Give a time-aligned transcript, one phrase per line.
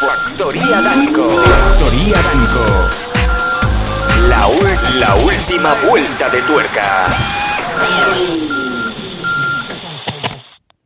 [0.00, 1.28] Factoría Danco.
[1.42, 2.88] Factoría Danco.
[4.28, 4.48] La,
[4.98, 7.06] la última vuelta de tuerca.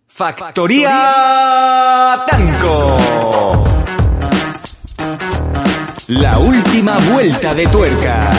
[0.09, 0.95] Factoría
[2.31, 2.97] Danco.
[6.09, 8.31] La última vuelta de tuerca.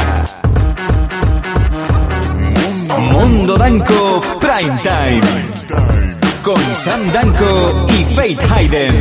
[2.99, 6.04] Mundo Danco Prime Time.
[6.45, 8.93] Con Sam Danco y Faith Hayden.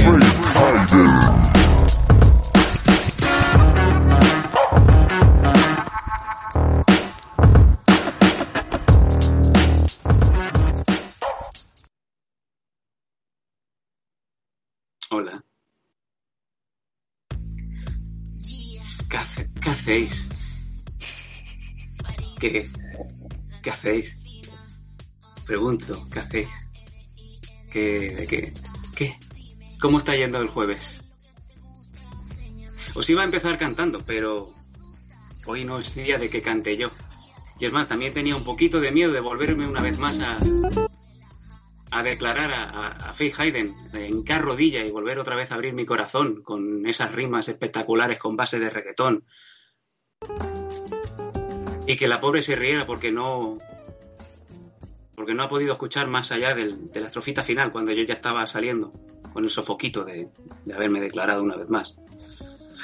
[15.10, 15.44] Hola.
[19.10, 20.28] ¿Qué, hace- qué hacéis?
[22.40, 22.70] ¿Qué,
[23.62, 24.18] ¿Qué hacéis?
[25.46, 26.48] Pregunto, ¿qué hacéis?
[27.74, 28.26] ¿Qué, de
[28.94, 29.16] qué?
[29.80, 31.00] ¿Cómo está yendo el jueves?
[32.94, 34.54] Os iba a empezar cantando, pero
[35.44, 36.90] hoy no es día de que cante yo.
[37.58, 40.38] Y es más, también tenía un poquito de miedo de volverme una vez más a,
[41.90, 45.56] a declarar a, a, a Faith Hayden en cada rodilla y volver otra vez a
[45.56, 49.24] abrir mi corazón con esas rimas espectaculares con base de reggaetón.
[51.88, 53.58] Y que la pobre se riera porque no.
[55.16, 58.14] Porque no ha podido escuchar más allá del- de la estrofita final cuando yo ya
[58.14, 58.90] estaba saliendo
[59.32, 60.28] con el sofoquito de,
[60.74, 61.96] haberme declarado una vez más.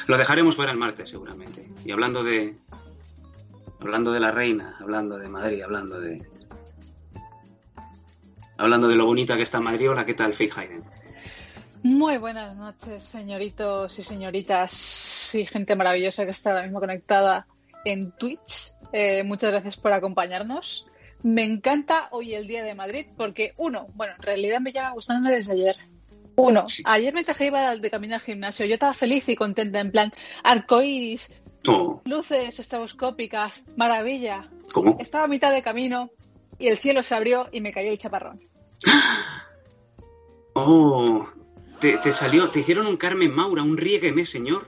[0.07, 1.69] Lo dejaremos para el martes, seguramente.
[1.85, 2.57] Y hablando de.
[3.81, 6.27] hablando de la reina, hablando de Madrid, hablando de.
[8.59, 10.85] Hablando de lo bonita que está Madrid, hola, ¿qué tal, Faith Hayden?
[11.83, 17.47] Muy buenas noches, señoritos y señoritas y gente maravillosa que está ahora mismo conectada
[17.87, 18.75] en Twitch.
[18.93, 20.87] Eh, muchas gracias por acompañarnos.
[21.23, 25.31] Me encanta hoy el día de Madrid porque, uno, bueno, en realidad me lleva gustando
[25.31, 25.77] desde ayer.
[26.37, 26.83] Uno, Sí.
[26.87, 30.13] ayer mientras que iba de camino al gimnasio, yo estaba feliz y contenta, en plan,
[30.43, 31.31] arcoíris,
[31.67, 34.49] No, luces estroboscópicas, maravilla.
[34.73, 34.97] ¿cómo?
[34.99, 36.11] Estaba a mitad de camino
[36.59, 38.41] y el cielo se abrió y me cayó el chaparrón.
[40.53, 41.29] Oh,
[41.81, 44.67] te, te salió, te hicieron un Carmen Maura, un riégueme, señor.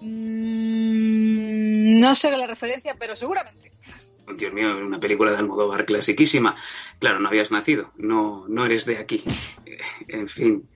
[0.00, 3.69] Mm, no sé la referencia, pero seguramente.
[4.36, 6.56] Dios mío, una película de Almodóvar clasiquísima.
[6.98, 9.22] Claro, no habías nacido, no, no eres de aquí.
[9.66, 10.68] Eh, En fin.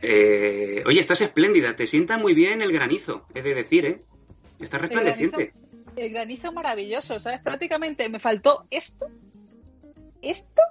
[0.00, 4.02] Eh, oye, estás espléndida, te sienta muy bien el granizo, he de decir, ¿eh?
[4.58, 5.52] Estás resplandeciente.
[5.94, 7.40] El granizo maravilloso, ¿sabes?
[7.40, 9.06] Prácticamente me faltó esto,
[10.20, 10.62] esto,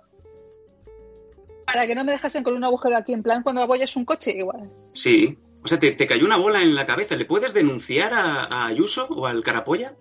[1.65, 4.35] para que no me dejasen con un agujero aquí, en plan cuando apoyas un coche,
[4.37, 4.69] igual.
[4.93, 5.37] Sí.
[5.63, 7.15] O sea, te, te cayó una bola en la cabeza.
[7.15, 9.95] ¿Le puedes denunciar a, a Ayuso o al Carapolla?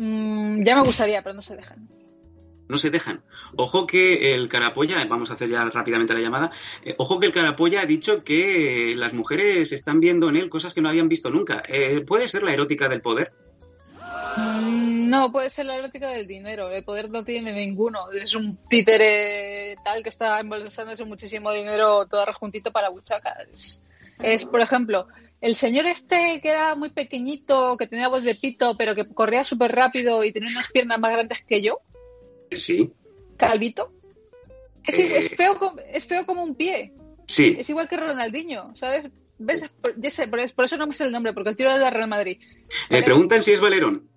[0.00, 1.86] Mm, ya me gustaría, pero no se dejan.
[2.68, 3.22] no se dejan.
[3.56, 6.52] Ojo que el Carapolla, vamos a hacer ya rápidamente la llamada,
[6.82, 10.72] eh, ojo que el Carapolla ha dicho que las mujeres están viendo en él cosas
[10.72, 11.62] que no habían visto nunca.
[11.68, 13.32] Eh, ¿Puede ser la erótica del poder?
[14.38, 16.70] Mm, no, puede ser la erótica del dinero.
[16.70, 18.10] El poder no tiene ninguno.
[18.10, 23.82] Es un títere tal que está embolsándose muchísimo dinero todo rejuntito para buchacas.
[24.22, 25.08] Es, por ejemplo,
[25.40, 29.42] el señor este que era muy pequeñito, que tenía voz de pito, pero que corría
[29.44, 31.80] súper rápido y tenía unas piernas más grandes que yo,
[32.52, 32.92] Sí,
[33.36, 33.92] Calvito.
[34.84, 35.18] Es, Eh.
[35.18, 36.92] es feo, como- es feo como un pie.
[37.26, 37.54] sí.
[37.58, 39.06] Es igual que Ronaldinho, ¿sabes?
[39.38, 39.64] ¿Ves?
[39.80, 41.78] Por, ya sé, por, por eso no me sé el nombre, porque el tío era
[41.78, 42.38] de Real Madrid.
[42.90, 44.08] Me preguntan si es Valerón.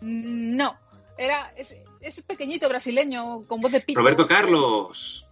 [0.00, 0.74] Mm, No,
[1.18, 4.00] era es, es pequeñito brasileño con voz de pito.
[4.00, 5.26] Roberto Carlos.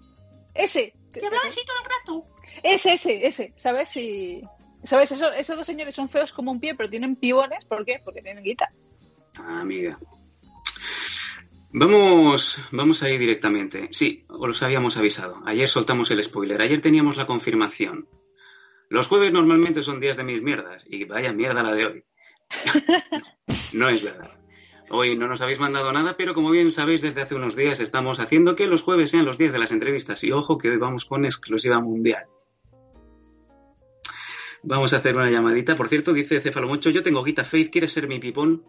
[0.54, 0.94] Ese.
[1.14, 2.26] Y hablaba así todo el rato.
[2.62, 3.52] Ese, ese, ese.
[3.56, 3.96] ¿Sabes?
[3.96, 4.42] Y,
[4.84, 5.12] ¿Sabes?
[5.12, 7.64] Eso- esos dos señores son feos como un pie, pero tienen pibones.
[7.64, 8.00] ¿Por qué?
[8.04, 8.68] Porque tienen guita.
[9.38, 9.98] Ah, amiga.
[11.74, 13.88] Vamos, vamos a ir directamente.
[13.92, 15.40] Sí, os habíamos avisado.
[15.46, 16.60] Ayer soltamos el spoiler.
[16.60, 18.08] Ayer teníamos la confirmación.
[18.90, 20.84] Los jueves normalmente son días de mis mierdas.
[20.86, 22.04] Y vaya mierda la de hoy.
[23.72, 24.38] no es verdad.
[24.90, 28.20] Hoy no nos habéis mandado nada, pero como bien sabéis, desde hace unos días estamos
[28.20, 30.22] haciendo que los jueves sean los días de las entrevistas.
[30.24, 32.24] Y ojo que hoy vamos con exclusiva mundial.
[34.62, 35.74] Vamos a hacer una llamadita.
[35.74, 38.64] Por cierto, dice Cefalomocho, yo tengo guita Faith, ¿quieres ser mi pipón?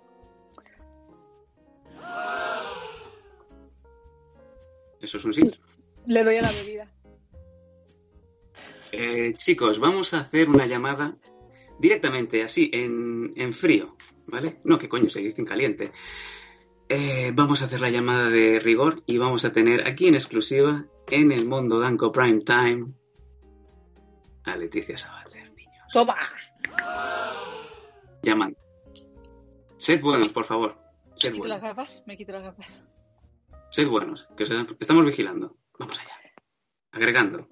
[4.99, 5.51] Eso es un sí.
[6.07, 6.91] Le doy a la bebida.
[8.91, 11.17] Eh, chicos, vamos a hacer una llamada
[11.79, 13.97] directamente, así, en, en frío,
[14.27, 14.59] ¿vale?
[14.63, 15.91] No, ¿qué coño se dice en caliente?
[16.89, 20.85] Eh, vamos a hacer la llamada de rigor y vamos a tener aquí en exclusiva,
[21.09, 22.93] en el Mundo Danco Prime Time,
[24.43, 25.32] a Leticia niños.
[25.93, 26.17] ¡Toma!
[28.23, 28.57] Llaman.
[29.77, 30.75] Sed buenos, por favor.
[31.11, 32.79] Me Sed quito las gafas, me quito las gafas.
[33.69, 35.55] Sed buenos, que os estamos vigilando.
[35.77, 36.13] Vamos allá.
[36.91, 37.47] Agregando.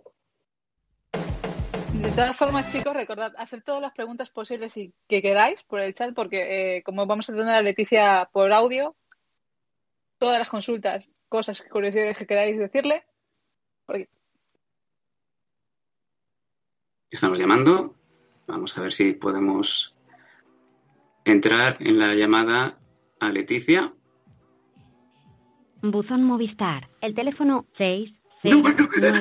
[1.94, 5.94] De todas formas, chicos, recordad, hacer todas las preguntas posibles y que queráis por el
[5.94, 8.96] chat, porque eh, como vamos a tener a Leticia por audio,
[10.18, 13.04] todas las consultas, cosas, curiosidades que queráis decirle,
[13.86, 14.10] porque
[17.12, 18.01] Estamos llamando.
[18.48, 19.96] Vamos a ver si podemos
[21.26, 22.80] entrar en la llamada
[23.20, 23.94] a Leticia.
[25.82, 26.90] Buzón Movistar.
[27.02, 28.12] El teléfono 6
[28.44, 29.20] No, 0 no,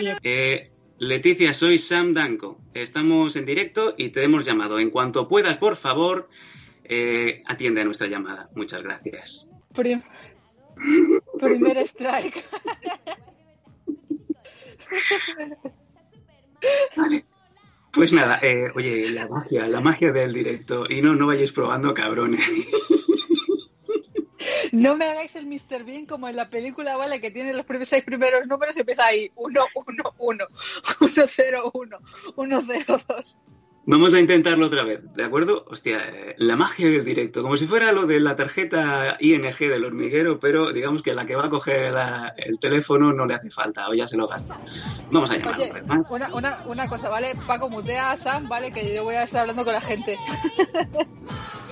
[0.00, 2.60] 9 Eh, Leticia, soy Sam Danco.
[2.74, 4.78] Estamos en directo y te hemos llamado.
[4.78, 6.28] En cuanto puedas, por favor,
[6.84, 8.50] eh, atiende a nuestra llamada.
[8.54, 9.48] Muchas gracias.
[9.74, 10.02] prim-
[11.40, 12.44] primer strike.
[17.92, 20.84] Pues nada, eh, oye, la magia, la magia del directo.
[20.88, 22.40] Y no, no vayáis probando, cabrones.
[24.72, 25.84] No me hagáis el Mr.
[25.84, 27.20] Bean como en la película, ¿vale?
[27.20, 30.46] Que tiene los seis primeros números y empieza ahí 1, 1, 1,
[31.00, 31.98] 1, 0, 1,
[32.36, 33.38] 1, 0, 2.
[33.90, 35.64] Vamos a intentarlo otra vez, ¿de acuerdo?
[35.66, 39.82] Hostia, eh, la magia del directo, como si fuera lo de la tarjeta ING del
[39.86, 43.48] hormiguero, pero digamos que la que va a coger la- el teléfono no le hace
[43.50, 44.60] falta o ya se lo gasta.
[45.10, 46.06] Vamos a llamar Oye, más.
[46.10, 47.34] una, una, una cosa, ¿vale?
[47.46, 48.72] Paco, mutea a Sam, ¿vale?
[48.72, 50.18] Que yo voy a estar hablando con la gente.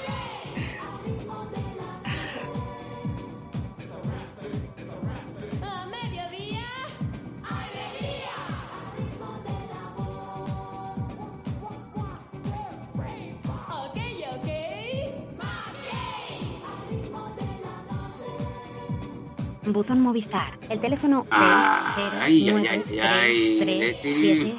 [19.73, 20.59] Buzón Movistar.
[20.69, 24.15] El teléfono Ah, 6 0 ay, ay, 9 ay, ay, 3 Leti.
[24.15, 24.57] 7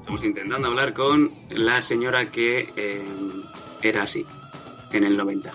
[0.00, 3.02] Estamos intentando hablar con la señora que eh,
[3.82, 4.24] era así,
[4.92, 5.50] en el 90.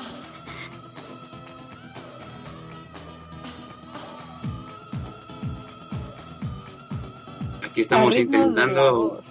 [7.64, 9.22] Aquí estamos intentando...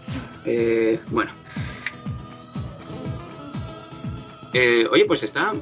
[0.45, 1.33] eh, bueno.
[4.53, 5.53] Eh, oye, pues está...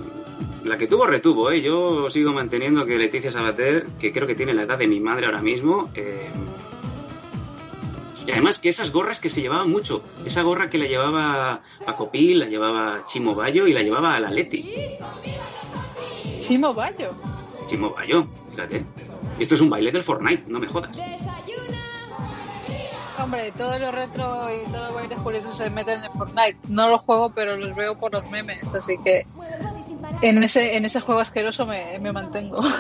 [0.67, 1.63] La que tuvo, retuvo, ¿eh?
[1.63, 5.27] Yo sigo manteniendo que Leticia Sabater, que creo que tiene la edad de mi madre
[5.27, 6.29] ahora mismo, eh,
[8.27, 12.11] y además que esas gorras que se llevaban mucho, esa gorra que la llevaba Paco
[12.11, 14.69] Pil, la llevaba Chimo Bayo y la llevaba a la Leti.
[16.41, 17.13] Chimo Bayo.
[17.69, 18.85] Chimo Bayo, fíjate.
[19.39, 20.97] Esto es un baile del Fortnite, no me jodas.
[20.97, 21.79] Desayuna,
[23.23, 26.59] Hombre, todo lo retro y todos los bailes curiosos se meten en Fortnite.
[26.69, 29.27] No los juego, pero los veo por los memes, así que
[30.23, 32.63] en ese, en ese juego asqueroso me, me mantengo.
[32.65, 32.73] El.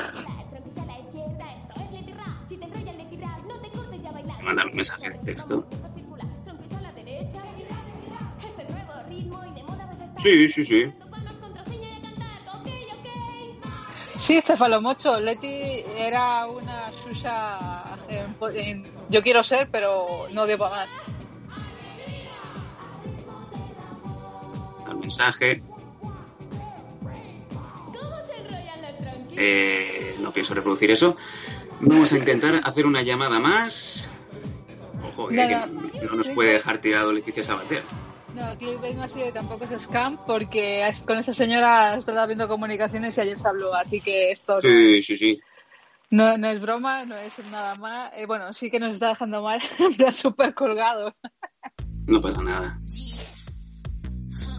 [4.44, 5.66] Mandar un mensaje de texto.
[5.94, 7.38] Circular, tronquis a la derecha.
[8.48, 10.20] Este nuevo ritmo y de moda vas a estar.
[10.20, 10.92] Sí, sí, sí.
[14.16, 15.20] Sí, Cefalomocho.
[15.20, 20.88] Leti era una Shusha en- en- yo quiero ser, pero no debo más.
[24.86, 25.62] Al mensaje.
[29.36, 31.16] Eh, no pienso reproducir eso.
[31.80, 34.08] Vamos a intentar hacer una llamada más.
[35.12, 36.10] Ojo, eh, No, que no.
[36.10, 37.82] no nos puede dejar tirado Leticia Sabater.
[38.34, 43.16] No, Clickbait no ha sido tampoco es scam porque con esta señora está habiendo comunicaciones
[43.16, 45.40] y ayer se habló, así que esto no- Sí, sí, sí.
[46.10, 48.12] no, no es broma, no es nada más.
[48.14, 49.60] Eh, bueno, sí que nos está dejando mal,
[49.96, 51.14] plan súper colgado.
[52.06, 52.78] No pasa nada.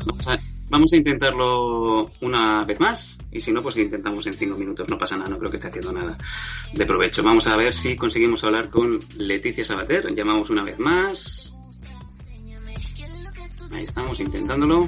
[0.08, 3.18] Vamos a, vamos a intentarlo una vez más.
[3.32, 4.88] Y si no, pues intentamos en cinco minutos.
[4.90, 6.18] No pasa nada, no creo que esté haciendo nada
[6.74, 7.24] de provecho.
[7.24, 10.14] Vamos a ver si conseguimos hablar con Leticia Sabater.
[10.14, 11.54] Llamamos una vez más.
[13.72, 14.88] Ahí estamos intentándolo.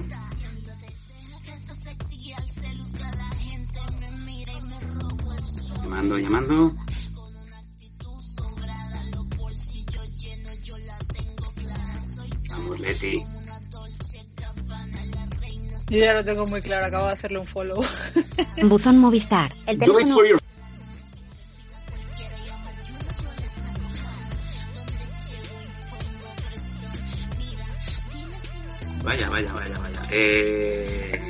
[5.83, 6.71] Llamando, llamando.
[12.49, 13.23] Vamos, Leti.
[15.89, 17.81] Yo ya lo tengo muy claro, acabo de hacerle un follow.
[18.63, 19.51] Buzón Movistar.
[19.65, 20.39] El Do it teléfono for your...
[29.03, 30.01] Vaya, vaya, vaya, vaya.
[30.11, 31.21] Eh...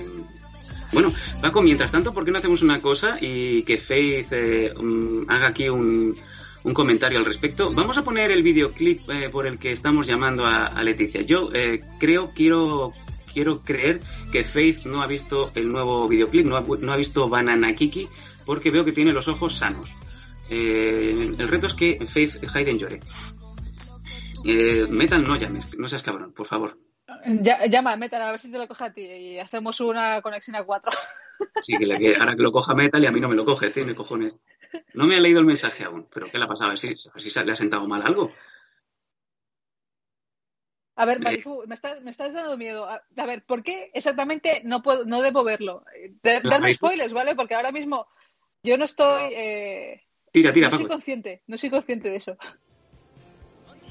[0.92, 5.30] Bueno, Paco, mientras tanto, ¿por qué no hacemos una cosa y que Faith eh, mm,
[5.30, 6.18] haga aquí un,
[6.64, 7.72] un comentario al respecto.
[7.74, 11.22] Vamos a poner el videoclip eh, por el que estamos llamando a, a Leticia.
[11.22, 12.94] Yo eh, creo, quiero,
[13.32, 17.30] quiero creer que Faith no ha visto el nuevo videoclip, no ha, no ha visto
[17.30, 18.08] Banana Kiki,
[18.46, 19.94] porque veo que tiene los ojos sanos.
[20.50, 23.00] Eh, el reto es que Faith Hayden llore.
[24.46, 26.78] Eh, Metal, no llames, no seas cabrón, por favor.
[27.26, 30.22] Ya- llama a Metal a ver si te lo coge a ti y hacemos una
[30.22, 30.92] conexión a cuatro.
[31.62, 33.46] Sí, que, le- que ahora que lo coja Metal y a mí no me lo
[33.46, 34.38] coge, tiene cojones.
[34.94, 36.66] No me ha leído el mensaje aún, pero ¿qué le ha pasado?
[36.66, 38.34] A ver si, a ver si se- le ha sentado mal algo.
[41.00, 42.84] A ver, Marifu, me estás, me estás dando miedo.
[42.86, 45.86] A, a ver, ¿por qué exactamente no puedo, no debo verlo?
[45.96, 47.36] Eh, de- Darme spoilers, ¿vale?
[47.36, 48.06] Porque ahora mismo
[48.64, 50.04] yo no estoy, eh,
[50.34, 50.96] Tira, tira, no soy Paco.
[50.96, 52.38] consciente, no soy consciente de eso.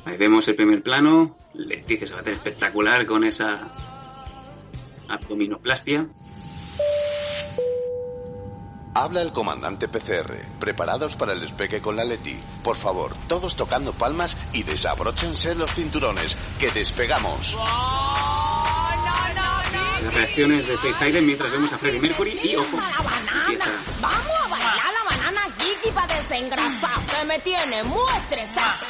[0.04, 1.38] Ahí vemos el primer plano.
[1.54, 3.72] Leticia se va a hacer espectacular con esa
[5.08, 6.10] abdominoplastia.
[9.00, 10.34] Habla el comandante PCR.
[10.58, 12.36] Preparados para el despegue con la Leti.
[12.64, 16.36] Por favor, todos tocando palmas y desabróchense los cinturones.
[16.58, 17.56] Que despegamos.
[20.02, 22.76] Las reacciones de Faith Hayden mientras vemos a Freddie Mercury y ojo.
[24.00, 28.80] Vamos a bailar la banana Kiki para desengrasar, que me tiene muy estresada.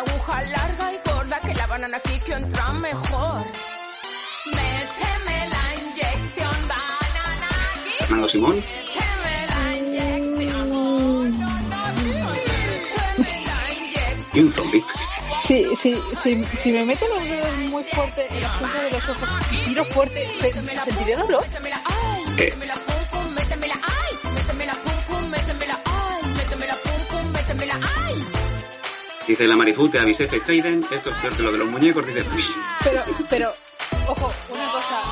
[0.00, 3.44] Aguja larga y gorda que la banana Kiki entra mejor.
[4.46, 7.50] Méteme la inyección, banana
[7.84, 7.98] Kiki.
[7.98, 8.56] Fernando Simón.
[8.56, 11.38] Méteme la inyección.
[11.38, 12.20] Méteme
[13.46, 14.34] la inyección.
[14.34, 14.84] Y un zombie.
[15.38, 19.08] Sí, sí, sí, si me meto los dedos muy fuerte en la punta de los
[19.08, 20.52] ojos y tiro fuerte, ¿se-
[20.84, 21.42] ¿sentiré dolor?
[21.48, 21.82] Métemela,
[29.30, 30.84] Dice la Marifu, te avisé Faith Hayden.
[30.90, 32.04] Esto es peor que lo de los muñecos.
[32.04, 32.24] Dice.
[32.82, 33.52] Pero, pero,
[34.08, 35.02] ojo, una cosa,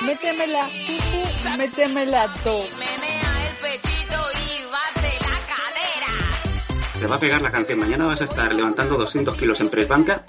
[0.00, 2.64] eh, métemela tutu, métemela do.
[2.78, 6.12] Menea el pechito y bate la cadera.
[6.98, 7.78] te va a pegar la canción.
[7.78, 10.22] Mañana vas a estar levantando 200 kilos en press banca,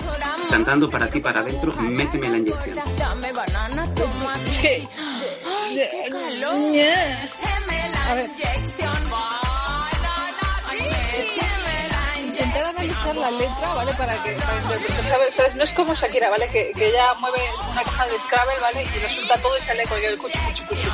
[0.50, 2.78] cantando para ti, para adentro, méteme la inyección.
[2.98, 4.88] Dame banana, toma Es que-
[5.64, 6.76] Ay, qué calor.
[8.10, 9.01] A la inyección.
[13.02, 13.94] Analizar la letra, ¿vale?
[13.94, 15.56] Para que, para interpretar, ¿sabes?
[15.56, 16.48] No es como Shakira, ¿vale?
[16.50, 17.40] Que, que ella mueve
[17.72, 18.84] una caja de Scrabble, ¿vale?
[18.84, 20.90] Y resulta todo y sale con el cuchu, cuchu, cuchu.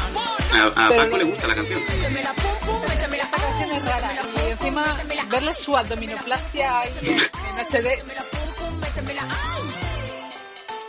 [0.55, 1.81] A, Paco no- le gusta la canción.
[1.81, 4.13] Esta canción es rara
[4.47, 4.97] y encima
[5.29, 8.03] verle su abdominoplastia ahí en, HD.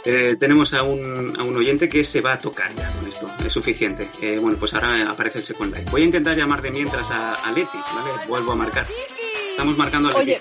[0.05, 3.31] Eh, tenemos a un, a un oyente que se va a tocar ya con esto,
[3.45, 4.09] es suficiente.
[4.23, 5.91] Eh, bueno, pues ahora aparece el Second Life.
[5.91, 8.27] Voy a intentar llamar de mientras a, a Leti, ¿vale?
[8.27, 8.87] Vuelvo a marcar.
[9.59, 10.41] Estamos marcando a Oye,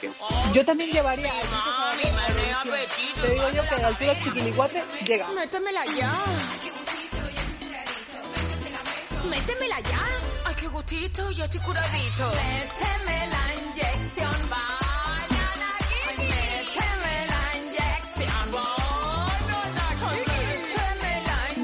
[0.53, 1.89] yo también llevaría a.
[3.19, 5.27] Te digo yo que a la altura chiquilicuatre llega.
[5.31, 6.13] Métemela ya.
[9.27, 10.07] Métemela ya.
[10.45, 12.29] Ay, qué gustito, ya estoy curadito.
[12.29, 14.35] Méteme la inyección,
[17.65, 18.45] inyección.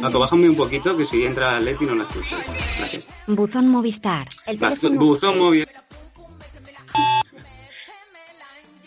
[0.02, 2.36] Paco, bájame un poquito que si entra Leti no la escucho.
[2.80, 3.06] Gracias.
[3.28, 4.28] Buzón Movistar.
[4.48, 4.58] El
[4.98, 5.68] Buzón móvil.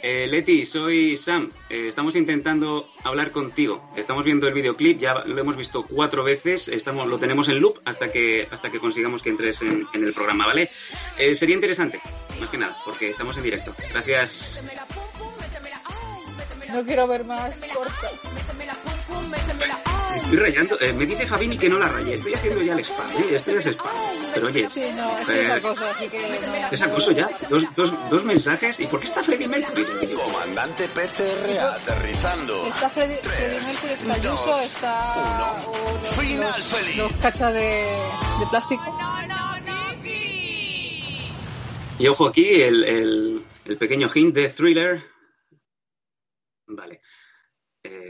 [0.08, 1.50] Eh, Leti, soy Sam.
[1.68, 3.90] Eh, estamos intentando hablar contigo.
[3.96, 6.68] Estamos viendo el videoclip, ya lo hemos visto cuatro veces.
[6.68, 10.46] Estamos, lo tenemos en loop hasta que hasta que consigamos que entres en, el programa,
[10.46, 10.70] ¿vale?
[11.18, 12.00] Eh, sería interesante,
[12.38, 13.74] más que nada, porque estamos en directo.
[13.90, 14.60] Gracias.
[16.72, 17.56] No quiero ver más.
[20.26, 20.76] Estoy rayando.
[20.80, 22.14] eh, me dice Fabini que no la rayé.
[22.14, 23.26] Estoy haciendo ya el spam, ¿eh?
[23.36, 23.92] Esto ya es spam.
[24.34, 26.68] Pero oye, Sí, no, es eh, acoso, así que no.
[26.72, 27.30] es acoso ya.
[27.48, 28.80] Dos, dos, dos mensajes.
[28.80, 29.84] ¿Y por qué está Freddie Mercury?
[30.14, 32.66] Comandante PCR aterrizando.
[32.66, 35.70] Está Freddy, Freddie Mercury, está Ayuso, dos, está uno.
[35.70, 36.96] o los, Final los- feliz.
[36.96, 37.60] los cachas de,
[38.40, 38.98] de plástico.
[41.98, 45.04] Y ojo aquí, el, el- el pequeño hint de thriller.
[46.66, 47.00] Vale.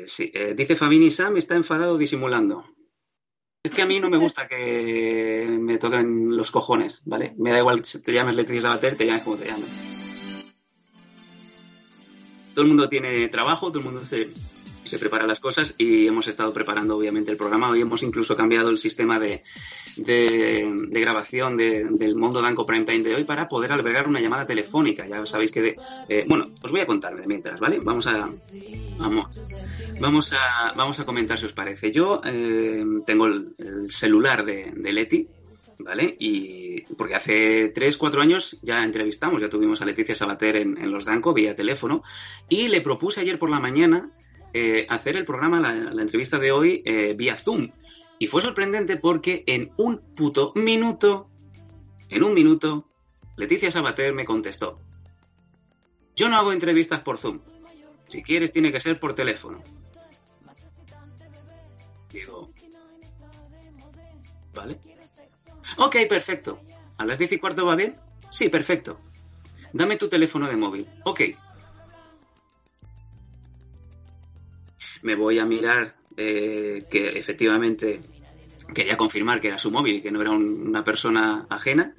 [0.06, 2.64] Sí, eh, dice Fabini Sam está enfadado disimulando.
[3.62, 7.34] Es que a mí no me gusta que me toquen los cojones, ¿vale?
[7.36, 9.66] Me da igual si te llames Leticia Sabater, te llames como te llames.
[12.54, 14.32] Todo el mundo tiene trabajo, todo el mundo se,
[14.86, 17.70] se preparan las cosas y hemos estado preparando obviamente el programa.
[17.70, 19.42] Hoy hemos incluso cambiado el sistema de,
[19.96, 20.66] de,
[21.00, 25.06] grabación de- del Mundo Danco Prime Time de hoy para poder albergar una llamada telefónica.
[25.06, 25.76] Ya sabéis que, de-
[26.08, 27.80] eh, bueno, os voy a contar de mientras, ¿vale?
[27.82, 28.28] Vamos a,
[28.98, 29.40] vamos,
[30.00, 31.92] vamos a, vamos a comentar si os parece.
[31.92, 35.28] Yo eh, tengo el, el celular de, de Leti,
[35.78, 36.16] ¿vale?
[36.18, 40.90] Y porque hace 3, 4 años ya entrevistamos, ya tuvimos a Leticia Sabater en, en
[40.90, 42.02] los Danco vía teléfono
[42.48, 44.10] y le propuse ayer por la mañana
[44.58, 47.72] eh, hacer el programa, la, la entrevista de hoy, eh, vía Zoom.
[48.18, 51.28] Y fue sorprendente porque en un puto minuto,
[52.08, 52.88] en un minuto,
[53.36, 54.80] Leticia Sabater me contestó.
[56.14, 57.38] Yo no hago entrevistas por Zoom.
[58.08, 59.62] Si quieres, tiene que ser por teléfono.
[62.10, 62.48] Digo,
[64.54, 64.80] ¿vale?
[65.76, 66.62] Ok, perfecto.
[66.96, 67.98] ¿A las 10 y cuarto va bien?
[68.30, 68.98] Sí, perfecto.
[69.74, 70.88] Dame tu teléfono de móvil.
[71.04, 71.20] Ok.
[75.06, 78.00] Me voy a mirar eh, que efectivamente
[78.74, 81.94] quería confirmar que era su móvil y que no era un- una persona ajena.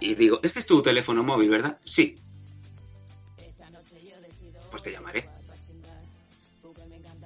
[0.00, 1.78] Y digo, este es tu teléfono móvil, ¿verdad?
[1.84, 2.16] Sí.
[4.70, 5.28] Pues te llamaré.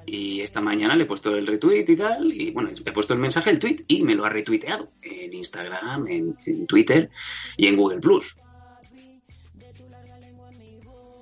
[0.04, 3.20] Y esta mañana le he puesto el retweet y tal, y bueno, he puesto el
[3.20, 6.36] mensaje, el tweet, y me lo ha retuiteado en Instagram, en,
[6.66, 7.08] Twitter
[7.56, 8.36] y en Google Plus.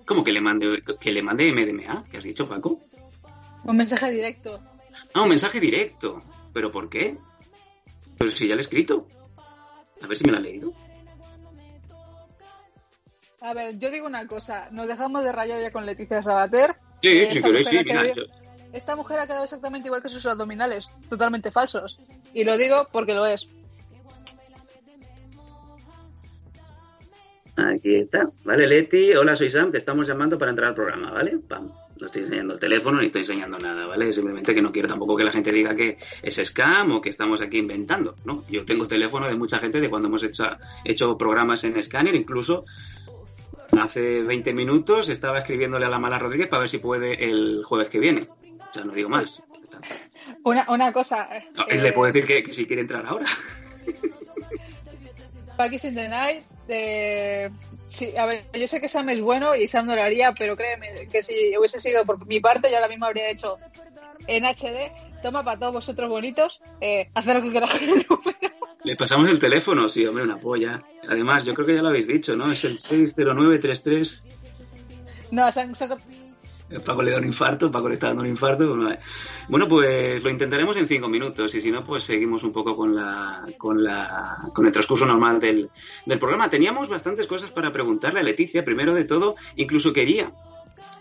[0.07, 2.05] ¿Cómo que le mande que le mande MDMA?
[2.11, 2.81] ¿Qué has dicho, Paco?
[3.65, 4.61] Un mensaje directo.
[5.15, 6.23] Ah, un mensaje directo.
[6.53, 7.19] ¿Pero por qué?
[8.19, 9.07] Pero si ya le he escrito.
[10.03, 10.73] A ver si me lo ha leído.
[13.41, 14.69] A ver, yo digo una cosa.
[14.71, 16.77] Nos dejamos de rayar ya con Leticia Sabater.
[17.03, 18.35] Sí, Eh, si queréis, sí, mujer ha mira, quedado- yo-
[18.73, 21.99] Esta mujer ha quedado exactamente igual que sus abdominales, totalmente falsos.
[22.35, 23.47] Y lo digo porque lo es.
[27.59, 28.31] Aquí está.
[28.45, 29.15] Vale, Leti.
[29.15, 29.73] Hola, soy Sam.
[29.73, 31.39] Te estamos llamando para entrar al programa, ¿vale?
[31.39, 31.73] Pam.
[31.99, 34.13] No estoy enseñando el teléfono ni estoy enseñando nada, ¿vale?
[34.13, 37.41] Simplemente que no quiero tampoco que la gente diga que es scam o que estamos
[37.41, 38.45] aquí inventando, ¿no?
[38.49, 40.45] Yo tengo teléfono de mucha gente de cuando hemos hecho,
[40.85, 42.65] hecho programas en Scanner, incluso
[43.77, 47.89] hace 20 minutos estaba escribiéndole a la Mala Rodríguez para ver si puede el jueves
[47.89, 48.29] que viene.
[48.71, 49.43] O sea, no digo más.
[50.45, 51.29] Una, una cosa.
[51.57, 53.27] No, eh, Le puedo decir que, que si quiere entrar ahora.
[55.57, 56.45] Packers in the Night.
[56.69, 57.51] Eh,
[57.87, 60.57] sí, a ver, yo sé que Sam es bueno y Sam no lo haría, pero
[60.57, 63.59] créeme que si hubiese sido por mi parte, yo ahora mismo habría hecho
[64.27, 64.93] en HD.
[65.23, 68.07] Toma para todos vosotros bonitos, eh, haced lo que queráis.
[68.85, 70.81] Le pasamos el teléfono, sí, hombre, una polla.
[71.09, 72.53] Además, yo creo que ya lo habéis dicho, ¿no?
[72.53, 74.23] Es el 60933.
[75.33, 75.99] No, se han- se han-
[76.85, 78.79] Paco le da un infarto, Paco le está dando un infarto.
[79.49, 82.95] Bueno, pues lo intentaremos en cinco minutos y si no, pues seguimos un poco con
[82.95, 85.71] la, con la, con el transcurso normal del,
[86.05, 86.51] del programa.
[86.51, 88.65] Teníamos bastantes cosas para preguntarle a Leticia.
[88.65, 90.33] Primero de todo, incluso quería,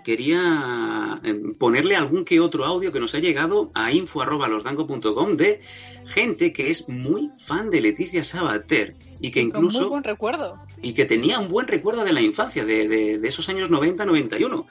[0.05, 5.59] quería eh, ponerle algún que otro audio que nos ha llegado a info@losdanco.com de
[6.05, 10.57] gente que es muy fan de Leticia Sabater y que con muy incluso buen recuerdo.
[10.81, 14.65] y que tenía un buen recuerdo de la infancia, de, de- de esos años 90-91.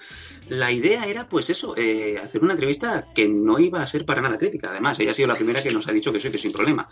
[0.51, 4.21] La idea era, pues eso, eh, hacer una entrevista que no iba a ser para
[4.23, 4.71] nada crítica.
[4.71, 6.89] Además, ella ha sido la primera que nos ha dicho que sí, que sin problema.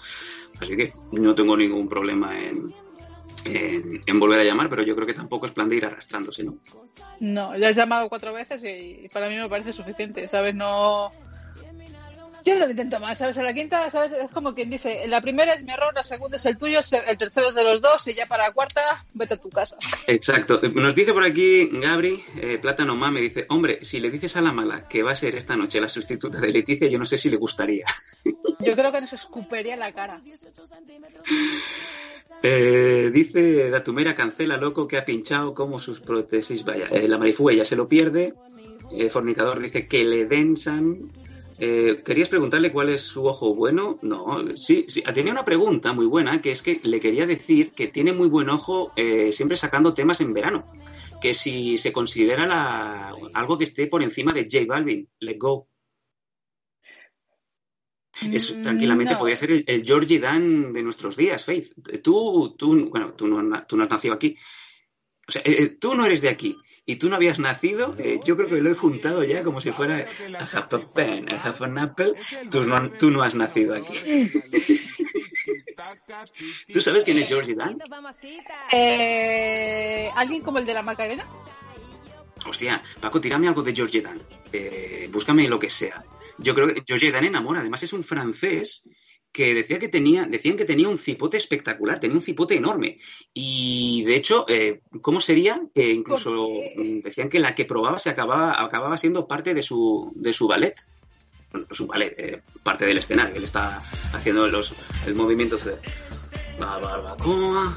[0.61, 2.75] Así que no tengo ningún problema en,
[3.45, 6.43] en, en volver a llamar, pero yo creo que tampoco es plan de ir arrastrándose,
[6.43, 6.57] ¿no?
[7.21, 10.55] No, ya has llamado cuatro veces y para mí me parece suficiente, ¿sabes?
[10.55, 11.13] No.
[12.45, 13.39] Yo no lo intento más, ¿sabes?
[13.39, 14.13] A la quinta, ¿sabes?
[14.13, 17.19] Es como quien dice, la primera es mi error, la segunda es el tuyo, el
[17.19, 18.83] tercero es de los dos y ya para la cuarta,
[19.15, 19.77] vete a tu casa.
[20.07, 20.61] Exacto.
[20.75, 24.53] Nos dice por aquí Gabri, eh, Plátano Mame, dice, hombre, si le dices a la
[24.53, 27.31] mala que va a ser esta noche la sustituta de Leticia, yo no sé si
[27.31, 27.87] le gustaría.
[28.61, 30.21] Yo creo que nos escupería la cara.
[32.43, 36.63] Eh, dice Datumera cancela loco que ha pinchado como sus prótesis.
[36.65, 38.35] Vaya, eh, la marifuga ya se lo pierde.
[38.93, 41.11] Eh, Fornicador dice que le densan.
[41.59, 43.99] Eh, ¿Querías preguntarle cuál es su ojo bueno?
[44.03, 45.03] No, sí, sí.
[45.15, 48.49] Tenía una pregunta muy buena, que es que le quería decir que tiene muy buen
[48.49, 50.67] ojo eh, siempre sacando temas en verano.
[51.21, 55.69] Que si se considera la, algo que esté por encima de J Balvin, Let Go.
[58.33, 59.19] Eso Mm, tranquilamente no.
[59.19, 61.73] podría ser el, el Georgie Dan de nuestros días, Faith.
[62.03, 64.37] Tú, tú, bueno, tú no, tú no has nacido aquí.
[65.27, 66.55] O sea, eh, eh, tú no eres de aquí
[66.87, 67.95] y tú no habías nacido.
[67.99, 70.07] eh, yo creo que lo he juntado ya como si fuera
[70.39, 72.15] a half a pen, a half an apple.
[72.51, 73.95] Tú no, tú no has nacido aquí.
[76.73, 77.79] ¿Tú sabes quién es Georgie Dan?
[78.73, 81.27] Eh, ¿Alguien como el de la Macarena?
[82.47, 84.21] Hostia, Paco, tírame algo de Georgie Dan.
[84.53, 86.05] Eh, búscame lo que sea.
[86.39, 87.61] Yo creo que Georgie Dan enamora.
[87.61, 88.89] Además es un francés
[89.35, 92.99] que decía que tenía, decían que tenía un cipote espectacular, tenía un cipote enorme.
[93.35, 95.61] Y de hecho, eh, ¿cómo sería?
[95.75, 96.49] Que incluso
[97.03, 100.77] decían que la que probaba se acababa, acababa siendo parte de su, de su ballet.
[101.51, 103.35] Bueno, su ballet, eh, parte del escenario.
[103.35, 104.73] Él está haciendo los,
[105.05, 105.79] el movimiento de
[106.61, 107.77] ba- barbacoa,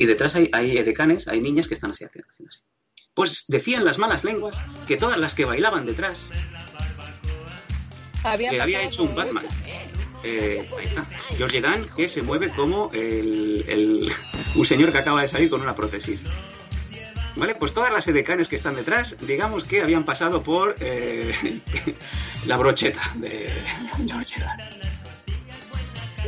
[0.00, 2.60] y detrás hay, hay edecanes, hay niñas que están así haciendo, haciendo así.
[3.14, 4.58] Pues decían las malas lenguas
[4.88, 6.30] que todas las que bailaban detrás
[8.24, 9.44] Había que había pasado hecho un Batman.
[9.44, 9.54] hecho.
[9.66, 9.90] Eh,
[10.78, 11.06] ahí está.
[11.36, 14.12] George Dan, que se mueve como el, el-
[14.54, 16.22] un señor que acaba de salir con una prótesis.
[17.36, 21.60] Vale, pues todas las edecanes que están detrás, digamos que habían pasado por eh,
[22.46, 23.50] la brocheta de
[24.06, 24.60] George Dan.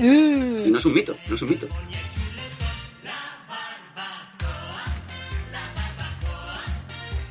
[0.01, 1.67] Y no es un mito, no es un mito.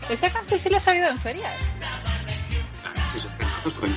[0.10, 1.54] esta canción sí la ha salido en ferias.
[2.86, 3.94] Ah, sí, son pelazos, coño.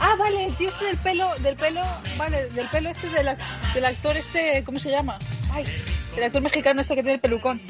[0.00, 1.80] Ah, vale, el tío este del pelo, del pelo,
[2.16, 3.36] vale, del pelo este del,
[3.74, 5.18] del actor este, ¿cómo se llama?
[5.52, 5.64] Ay,
[6.16, 7.60] el actor mexicano este que tiene el pelucón.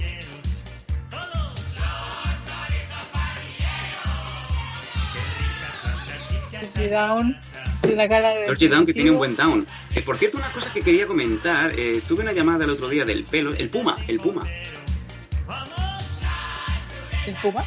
[6.50, 7.40] Georgie Down,
[7.80, 8.68] tiene una cara de...
[8.68, 9.66] Down que tiene un buen down.
[9.94, 13.04] Eh, por cierto, una cosa que quería comentar, eh, tuve una llamada el otro día
[13.04, 14.42] del pelo, el Puma, el Puma.
[17.26, 17.64] ¿El Puma?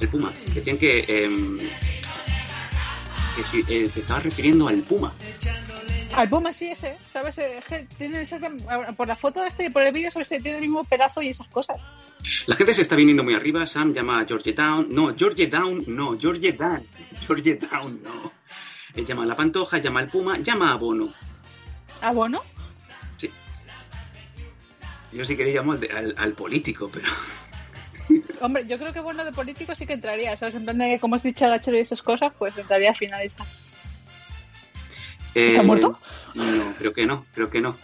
[0.00, 0.32] El Puma.
[0.54, 1.58] Decían que, em,
[3.36, 5.12] que si, eh, te estabas refiriendo al Puma.
[6.16, 7.38] Al Puma sí ese, ¿sabes?
[7.38, 7.60] Eh,
[7.96, 8.64] Tiene exactamente-
[8.96, 10.28] por la foto este y por el vídeo, ¿sabes?
[10.28, 11.86] Tiene el mismo pedazo y esas cosas.
[12.46, 13.64] La gente se está viniendo muy arriba.
[13.66, 14.88] Sam llama a George Down.
[14.90, 16.18] No, George Down, no.
[16.18, 16.84] George Down.
[17.26, 18.32] George Down, no.
[18.96, 21.12] Él llama a la Pantoja, llama al Puma, llama a Bono.
[22.02, 22.42] ¿Ah, bueno?
[23.16, 23.30] Sí.
[25.12, 27.06] Yo sí quería llamar al- al político, pero...
[28.40, 30.54] Hombre, yo creo que bueno de político sí que entraría, ¿sabes?
[30.54, 33.22] En plan de que como has dicho la y esas cosas, pues entraría al final
[33.22, 33.44] esa.
[35.34, 35.98] ¿Está Eh, muerto?
[36.34, 37.76] No, creo que no, creo que no.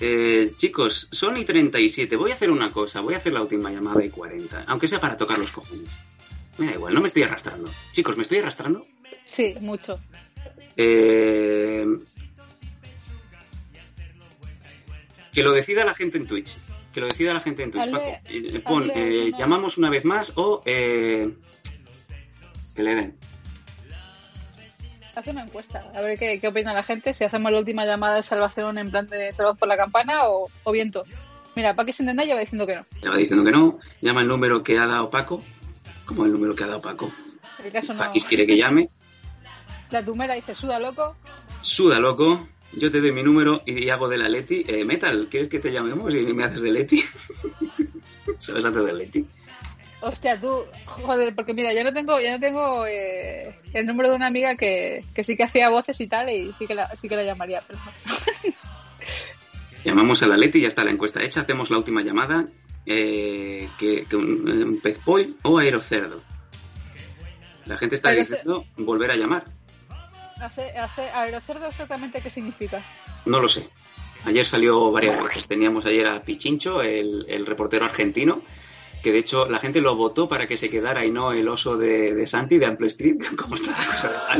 [0.00, 2.16] Eh, chicos, son y 37.
[2.16, 4.64] Voy a hacer una cosa, voy a hacer la última llamada y 40.
[4.66, 5.88] Aunque sea para tocar los cojones.
[6.58, 7.70] Me da igual, no me estoy arrastrando.
[7.92, 8.86] Chicos, ¿me estoy arrastrando?
[9.24, 9.98] Sí, mucho.
[10.76, 11.86] Eh,
[15.32, 16.56] que lo decida la gente en Twitch.
[16.94, 17.84] Que lo decida la gente en Twitch.
[17.84, 18.28] Hazle- Paco.
[18.30, 21.34] Eh, pon, eh, llamamos una vez más o eh,
[22.74, 23.18] que le den.
[25.16, 28.16] Hace una encuesta, a ver qué, qué opina la gente, si hacemos la última llamada
[28.16, 31.04] de salvación en plan de salvados por la campana o, o viento.
[31.54, 32.84] Mira, se entienda ya va diciendo que no.
[33.02, 33.78] Ya va diciendo que no.
[34.00, 35.40] Llama el número que ha dado Paco.
[36.04, 37.12] ¿Cómo el número que ha dado Paco?
[37.60, 37.98] En el caso no.
[38.00, 38.88] Paquis quiere que llame.
[39.90, 41.16] La tumera dice, suda loco.
[41.62, 42.48] Suda, loco.
[42.76, 44.64] Yo te doy mi número y hago de la Leti.
[44.66, 47.02] Eh, Metal, ¿quieres que te llamemos y me haces de Leti?
[48.38, 49.26] ¿Sabes hacer de Leti?
[50.00, 54.16] Hostia, tú, joder, porque mira, yo no tengo, yo no tengo eh, el número de
[54.16, 57.08] una amiga que, que sí que hacía voces y tal, y sí que la, sí
[57.08, 57.78] que la llamaría, pero.
[59.84, 61.42] Llamamos a la Leti, ya está la encuesta hecha.
[61.42, 62.46] Hacemos la última llamada.
[62.86, 64.98] Eh, que, que un, un pez
[65.42, 66.22] o aerocerdo.
[67.66, 69.44] La gente está diciendo volver a llamar.
[70.44, 72.82] Hace, hace aerocerdo exactamente qué significa.
[73.24, 73.68] No lo sé.
[74.26, 75.48] Ayer salió varias veces.
[75.48, 78.42] Teníamos ayer a Pichincho, el, el reportero argentino,
[79.02, 81.76] que de hecho la gente lo votó para que se quedara y no el oso
[81.76, 83.16] de, de Santi de Ample Street.
[83.36, 84.34] ¿Cómo está la cosa?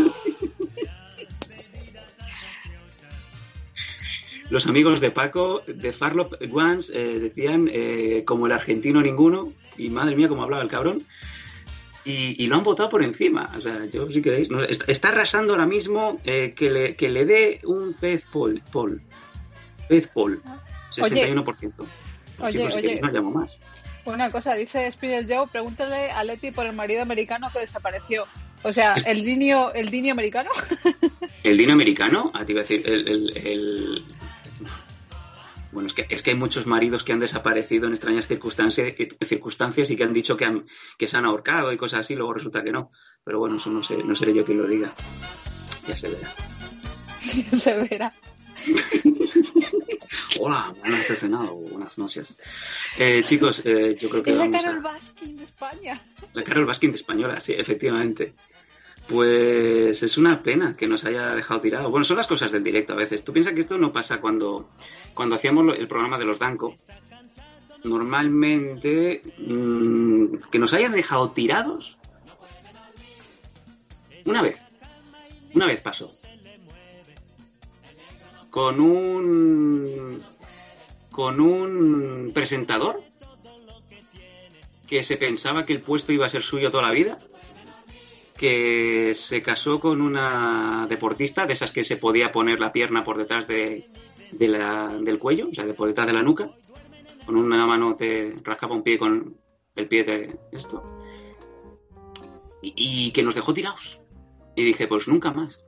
[4.50, 9.88] Los amigos de Paco, de Farlop Ones, eh, decían eh, como el argentino ninguno, y
[9.88, 11.02] madre mía, cómo hablaba el cabrón.
[12.04, 13.50] Y, y lo han votado por encima.
[13.56, 14.50] O sea, yo si queréis.
[14.50, 18.60] no, está, está arrasando ahora mismo eh, que, le, que le dé un pez pol
[19.88, 20.42] pez pol.
[20.94, 21.44] 61%.
[21.76, 21.86] Pues
[22.40, 22.80] Oye, si oye.
[22.82, 23.56] queréis, no llamo más.
[24.04, 28.26] Una cosa, dice Spider Joe, pregúntale a Leti por el marido americano que desapareció.
[28.62, 30.50] O sea, el dinio, el dinio americano.
[31.42, 34.02] El dino americano, ah, te iba a decir, el, el- el-
[35.74, 38.94] Bueno, es que, es que hay muchos maridos que han desaparecido en extrañas circunstancias,
[39.26, 42.32] circunstancias y que han dicho que, han, que se han ahorcado y cosas así, luego
[42.32, 42.90] resulta que no.
[43.24, 44.94] Pero bueno, eso no, sé, no seré yo quien lo diga.
[45.88, 46.32] Ya se verá.
[47.58, 48.12] se verá.
[50.40, 52.38] Hola, buenas cenado, buenas noches.
[52.96, 54.80] Eh, chicos, eh, yo creo que Es la Carol a...
[54.80, 56.00] Baskin de España.
[56.34, 58.32] La Carol Baskin de española, sí, efectivamente.
[59.08, 61.90] Pues es una pena que nos haya dejado tirado.
[61.90, 63.22] Bueno, son las cosas del directo a veces.
[63.22, 64.70] Tú piensas que esto no pasa cuando,
[65.12, 66.74] cuando hacíamos el programa de los Danco.
[67.84, 71.98] Normalmente, mm, que nos hayan dejado tirados.
[74.24, 74.58] Una vez.
[75.52, 76.10] Una vez pasó.
[78.48, 80.22] Con un.
[81.10, 83.02] Con un presentador
[84.86, 87.18] que se pensaba que el puesto iba a ser suyo toda la vida
[88.44, 93.16] que se casó con una deportista, de esas que se podía poner la pierna por
[93.16, 93.86] detrás de,
[94.32, 96.50] del cuello, o sea, por detrás de la nuca.
[97.24, 99.38] Con una mano te rascaba un pie con
[99.76, 101.00] el pie de esto.
[102.60, 103.98] Y, y que nos dejó tirados.
[104.56, 105.64] Y dije, pues nunca más.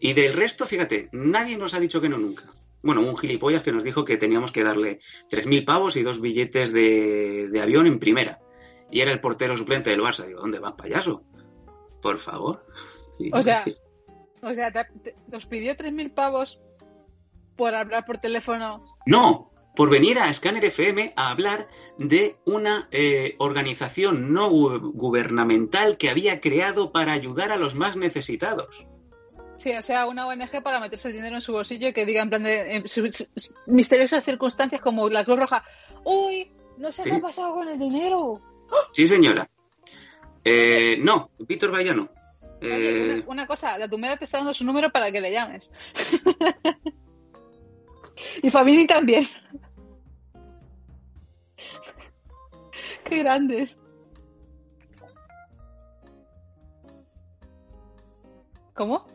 [0.00, 2.46] Y del resto, fíjate, nadie nos ha dicho que no nunca.
[2.82, 4.98] Bueno, un gilipollas que nos dijo que teníamos que darle
[5.30, 8.40] 3.000 pavos y dos billetes de, de avión en primera.
[8.90, 10.26] Y era el portero suplente del Barça.
[10.26, 11.22] Digo, ¿dónde vas, payaso?
[12.02, 12.66] Por favor.
[13.32, 13.64] O sea.
[14.42, 16.60] O sea, te, te- os pidió 3.000 pavos
[17.56, 18.84] por hablar por teléfono.
[19.06, 25.96] No, por venir a Scanner FM a hablar de una eh, organización no gu- gubernamental
[25.96, 28.84] que había creado para ayudar a los más necesitados.
[29.58, 32.20] Sí, o sea, una ONG para meterse el dinero en su bolsillo y que diga
[32.22, 35.62] en plan de eh, su- su- su- misteriosas circunstancias como la Cruz Roja.
[36.04, 36.52] ¡Uy!
[36.78, 37.10] No sé Sí.
[37.10, 38.40] qué ha pasado con el dinero.
[38.92, 39.48] Sí, señora.
[40.44, 41.78] Eh, no, Víctor no.
[41.78, 42.08] Oye,
[42.60, 45.70] Eh, una, una cosa, la tumera te está dando su número para que le llames.
[48.42, 49.24] y Famini también.
[53.04, 53.78] Qué grandes.
[58.74, 59.06] ¿Cómo?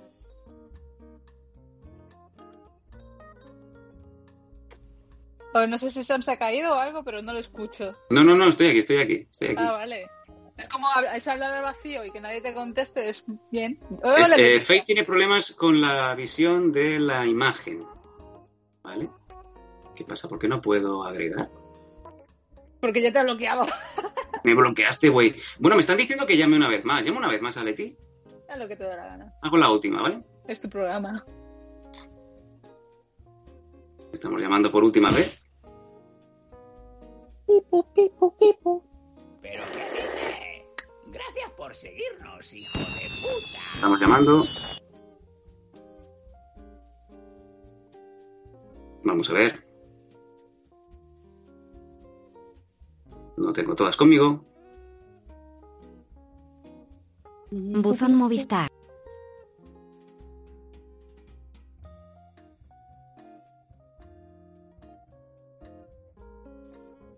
[5.66, 7.96] No sé si Sam se ha caído o algo, pero no lo escucho.
[8.12, 9.56] no, no, no, estoy aquí, estoy aquí, estoy aquí.
[9.58, 10.08] Ah, vale.
[10.58, 13.80] Es como es hablar al vacío y que nadie te conteste, es bien.
[13.91, 14.62] Es- Hola, Leticia.
[14.62, 17.86] Faith tiene problemas con la visión de la imagen.
[18.84, 19.10] ¿Vale?
[19.96, 20.28] ¿Qué pasa?
[20.28, 21.50] ¿Por qué no puedo agregar?
[22.82, 23.63] Porque ya te he bloqueado.
[24.43, 25.36] Me bloqueaste, güey.
[25.60, 27.04] Bueno, me están diciendo que llame una vez más.
[27.06, 27.98] Llamo una vez más a Leti.
[28.48, 29.34] Haz lo que te da la gana.
[29.41, 30.24] Hago la última, ¿vale?
[30.48, 31.26] Es tu programa.
[34.13, 35.43] Estamos llamando por última vez.
[37.48, 38.12] Qué dice.
[38.22, 38.87] Gracias
[41.67, 43.60] por seguirnos, hijo de puta.
[43.75, 44.45] Estamos llamando.
[49.03, 49.67] Vamos a ver.
[53.36, 54.45] No tengo todas conmigo.
[57.51, 58.69] Buzón Movistar.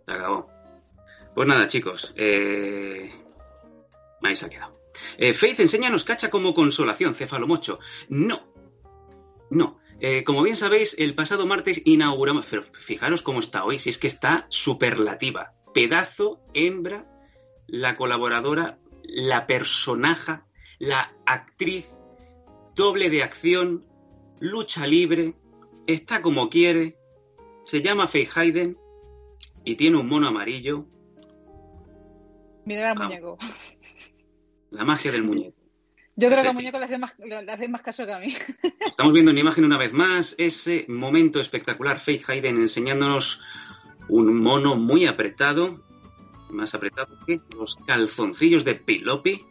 [0.08, 0.48] Se acabó.
[1.36, 2.12] Pues nada, chicos.
[2.18, 3.29] Eh...
[4.30, 4.80] Ahí se ha quedado.
[5.18, 7.80] Eh, Faith, enséñanos cacha como consolación, cefalomocho.
[8.10, 8.54] No.
[9.50, 9.80] No.
[10.00, 12.46] Eh, como bien sabéis, el pasado martes inauguramos.
[12.48, 15.54] Pero fijaros cómo está hoy, si es que está superlativa.
[15.74, 17.08] Pedazo, hembra,
[17.66, 20.46] la colaboradora, la personaja,
[20.78, 21.90] la actriz,
[22.76, 23.88] doble de acción,
[24.40, 25.34] lucha libre,
[25.88, 27.00] está como quiere,
[27.64, 28.78] se llama Faith Hayden
[29.66, 30.86] y tiene un mono amarillo,
[32.70, 33.50] Mira al Ah.
[34.72, 35.56] La magia del muñeco.
[36.16, 38.34] Yo creo que al muñeco le hace más, le hace más caso que a mí.
[38.90, 43.42] Estamos viendo en imagen una vez más ese momento espectacular, Faith Hayden enseñándonos
[44.10, 45.80] un mono muy apretado,
[46.50, 49.46] más apretado que los calzoncillos de Pilopi,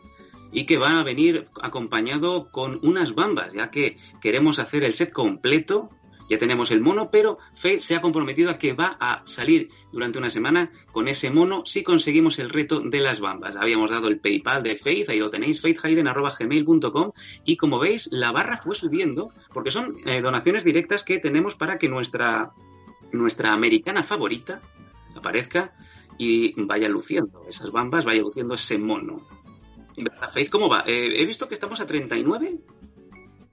[0.51, 5.13] y que va a venir acompañado con unas bambas, ya que queremos hacer el set
[5.13, 5.91] completo.
[6.29, 10.19] Ya tenemos el mono, pero Faith se ha comprometido a que va a salir durante
[10.19, 13.57] una semana con ese mono si conseguimos el reto de las bambas.
[13.57, 17.13] Habíamos dado el PayPal de Faith, ahí lo tenéis, faithhayden.gmail.com
[17.45, 21.79] y como veis, la barra fue subiendo porque son eh, donaciones directas que tenemos para
[21.79, 22.53] que nuestra,
[23.13, 24.61] nuestra americana favorita
[25.15, 25.75] aparezca
[26.19, 29.23] y vaya luciendo esas bambas, vaya luciendo ese mono.
[29.97, 30.85] ¿Verdad, Faith, ¿cómo va?
[30.87, 32.59] Eh, he visto que estamos a 39.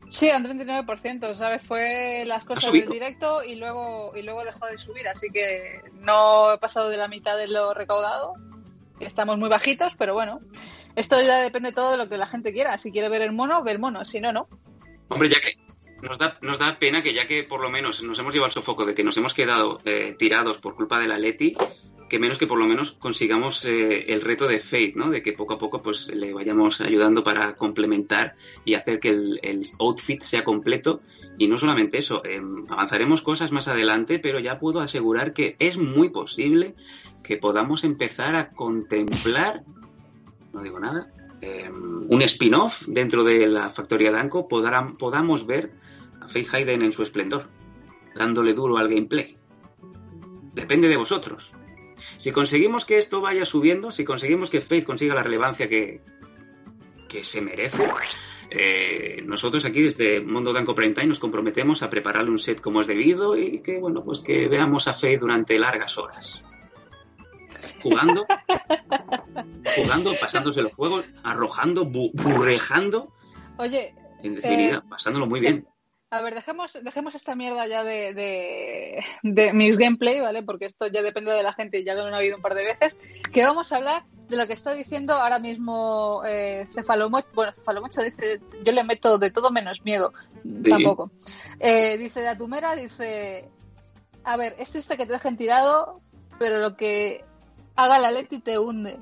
[0.10, 1.64] Sí, a un 39%, ¿sabes?
[1.64, 6.54] Fue las cosas del directo y luego, y luego dejó de subir, así que no
[6.54, 8.34] he pasado de la mitad de lo recaudado.
[9.00, 10.40] Estamos muy bajitos, pero bueno,
[10.96, 12.78] esto ya depende todo de lo que la gente quiera.
[12.78, 14.48] Si quiere ver el mono, ve el mono, si no, no.
[15.10, 15.58] Hombre, ya que
[16.02, 18.54] nos da, nos da pena que ya que por lo menos nos hemos llevado el
[18.54, 21.56] sofoco de que nos hemos quedado eh, tirados por culpa de la Leti,
[22.10, 25.10] que menos que por lo menos consigamos eh, el reto de Faith, ¿no?
[25.10, 29.68] De que poco a poco pues le vayamos ayudando para complementar y hacer que el,
[29.80, 31.02] outfit sea completo.
[31.38, 35.78] Y no solamente eso, eh, avanzaremos cosas más adelante, pero ya puedo asegurar que es
[35.78, 36.76] muy posible
[37.24, 39.64] que podamos empezar a contemplar,
[40.54, 45.72] no digo nada, eh, un spin-off dentro de la factoría Danco, podrán, podamos ver
[46.22, 47.50] a Faith Hayden en su esplendor,
[48.16, 49.36] dándole duro al gameplay.
[50.54, 51.54] Depende de vosotros.
[52.18, 56.02] Si conseguimos que esto vaya subiendo, si conseguimos que Faith consiga la relevancia que,
[57.08, 57.88] que se merece,
[58.52, 62.82] eh, nosotros aquí desde Mundo Danco Prime Time nos comprometemos a prepararle un set como
[62.82, 66.42] es debido y que, bueno, pues que veamos a Faith durante largas horas.
[67.82, 68.26] Jugando
[69.76, 73.12] Jugando, pasándose los juegos, arrojando, bu- burrejando.
[73.58, 75.68] Oye, En definitiva, Eh, pasándolo muy bien.
[76.12, 80.44] A ver, dejemos, dejemos esta mierda ya de, de, de mis gameplay, ¿vale?
[80.44, 82.64] Porque esto ya depende de la gente y ya lo han habido un par de
[82.64, 83.00] veces.
[83.34, 87.28] Que vamos a hablar de lo que está diciendo ahora mismo eh, Cefalomocho.
[87.34, 90.14] Bueno, Cefalomocho dice, yo le meto de todo menos miedo.
[90.70, 91.12] Tampoco.
[91.60, 93.50] Eh, dice de Atumera, dice,
[94.24, 96.02] a ver, es triste que te dejen tirado,
[96.38, 97.26] pero lo que
[97.76, 99.00] haga la Leti te hunde.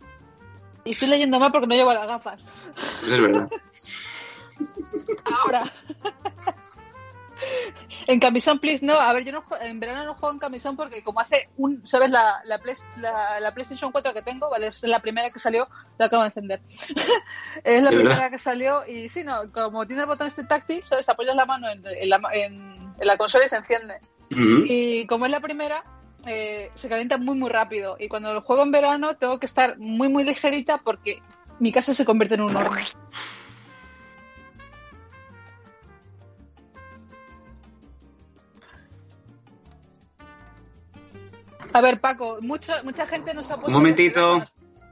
[0.85, 2.43] Y estoy leyendo mal porque no llevo las gafas.
[3.01, 3.49] Pues es verdad.
[5.43, 5.63] Ahora.
[8.07, 8.93] en camisón, please, no.
[8.99, 12.09] A ver, yo no, en verano no juego en camisón porque como hace un, ¿sabes?
[12.09, 14.67] La, la, Play- la- la PlayStation 4 que tengo, ¿vale?
[14.67, 16.61] Es la primera que salió, la acabo de encender.
[17.63, 18.31] es la ¿De primera verdad?
[18.31, 21.07] que salió y sí, no, como tiene el botón este táctil, ¿sabes?
[21.09, 23.99] Apoyas la mano en, en la, ma- en- en la consola y se enciende.
[24.67, 25.83] Y como es la primera,
[26.25, 27.97] eh, se calienta muy, muy rápido.
[27.99, 31.21] Y cuando lo juego en verano, tengo que estar muy, muy ligerita porque
[31.59, 32.81] mi casa se convierte en un horno.
[41.73, 43.67] A ver, Paco, mucho, mucha gente nos ha puesto.
[43.67, 44.43] Un momentito,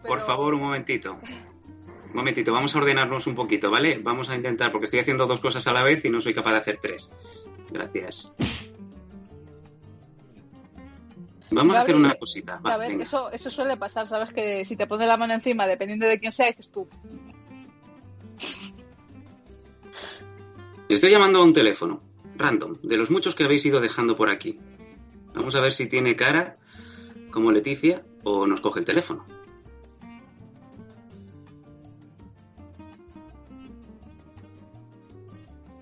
[0.04, 1.13] Por favor, un momentito.
[1.13, 4.00] Un momentito, vamos a ordenarnos un poquito, ¿vale?
[4.04, 6.52] Vamos a intentar, porque estoy haciendo dos cosas a la vez y no soy capaz
[6.52, 7.12] de hacer tres.
[7.70, 8.34] Gracias.
[11.52, 12.60] Vamos a hacer una cosita.
[12.65, 13.04] Va, a ver, venga.
[13.04, 14.34] eso, eso suele pasar, ¿sabes?
[14.34, 16.88] Que si te pones la mano encima, dependiendo de quién sea, dices tú.
[20.89, 22.02] Estoy llamando a un teléfono,
[22.36, 24.60] random, de los muchos que habéis ido dejando por aquí.
[25.34, 26.58] Vamos a ver si tiene cara
[27.32, 29.26] como Leticia o nos coge el teléfono.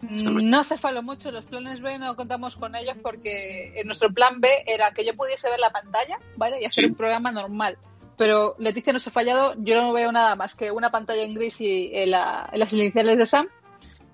[0.01, 4.39] No hace falta mucho, los planes B no contamos con ellos porque en nuestro plan
[4.39, 6.61] B era que yo pudiese ver la pantalla, ¿vale?
[6.61, 6.89] Y hacer Sí.
[6.89, 7.77] un programa normal.
[8.17, 11.59] Pero Leticia nos ha fallado, yo no veo nada más que una pantalla en gris
[11.59, 13.47] y en, la- en las iniciales de Sam.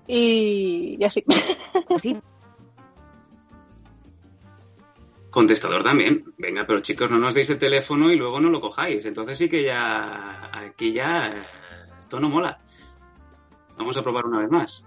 [0.08, 1.24] Y, y así.
[2.02, 2.16] Sí,
[5.36, 6.32] Contestador también.
[6.38, 9.04] Venga, pero chicos, no nos deis el teléfono y luego no lo cojáis.
[9.04, 10.50] Entonces sí que ya.
[10.50, 11.46] Aquí ya.
[12.00, 12.58] Esto no mola.
[13.76, 14.82] Vamos a probar una vez más.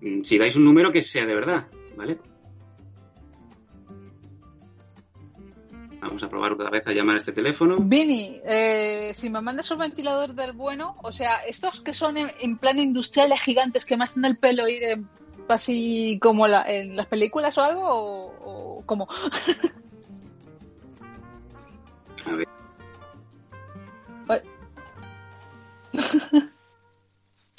[0.00, 2.18] Mm, Si dais un número que sea de verdad, ¿vale?
[6.00, 7.76] Vamos a probar otra vez a llamar a este teléfono.
[7.78, 12.32] Vini, eh, si me mandas un ventilador del bueno, o sea, estos que son en,
[12.40, 15.08] en plan industriales gigantes que me hacen el pelo ir en-
[15.48, 19.06] así como la- en las películas o algo, o, o como.
[22.26, 22.48] A ver.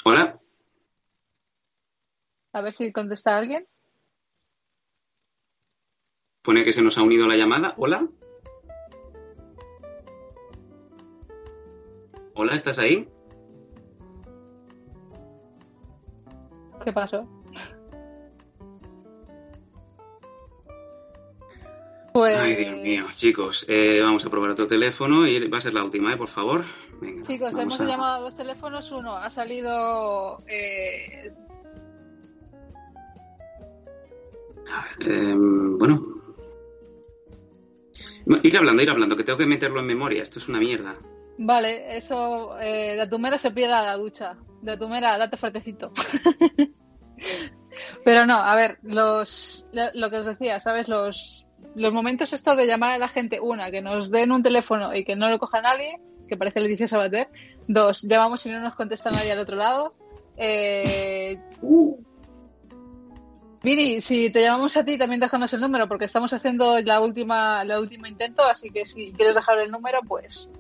[0.04, 0.40] Hola.
[2.54, 3.68] A ver si contesta alguien.
[6.42, 7.74] Pone que se nos ha unido la llamada.
[7.78, 8.08] Hola.
[12.36, 13.10] Hola, ¿estás ahí?
[16.84, 17.28] ¿Qué pasó?
[22.16, 25.74] Pues, Ay, Dios mío, chicos, eh, vamos a probar otro teléfono y va a ser
[25.74, 26.16] la última, ¿eh?
[26.16, 26.64] Por favor.
[27.02, 28.90] Venga, chicos, hemos a- llamado a dos teléfonos.
[28.92, 30.38] Uno ha salido.
[30.48, 31.34] eh,
[35.02, 36.06] Eh, bueno.
[38.26, 40.24] No, Ir hablando, ir hablando, que tengo que meterlo en memoria.
[40.24, 40.96] Esto es una mierda.
[41.38, 42.58] vale, eso.
[42.62, 44.38] Eh, de Atumera se pierde a la ducha.
[44.62, 45.92] De Atumera, date fuertecito.
[48.06, 50.88] Pero no, a ver, los, lo, lo que os decía, ¿sabes?
[50.88, 51.45] Los,
[51.76, 55.04] los momentos estos de llamar a la gente, una, que nos den un teléfono y
[55.04, 57.30] que no lo coja nadie, que parece Leticia Sabater.
[57.68, 59.94] Dos, llamamos y no nos contesta nadie al otro lado.
[60.38, 61.40] Eh,
[63.64, 67.64] Vini, si te llamamos a ti, también déjanos el número, porque estamos haciendo la última,
[67.64, 70.52] la último intento, así que si quieres dejar el número, pues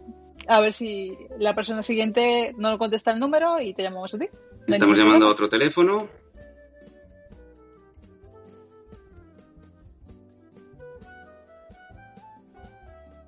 [0.47, 4.28] a ver si la persona siguiente no contesta el número y te llamamos a ti.
[4.67, 6.08] Estamos llamando a otro teléfono.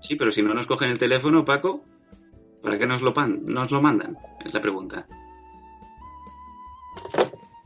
[0.07, 1.83] Sí, pero si no nos cogen el teléfono, Paco,
[2.63, 4.17] ¿para qué nos lo, pan nos lo mandan?
[4.45, 5.05] Es la pregunta.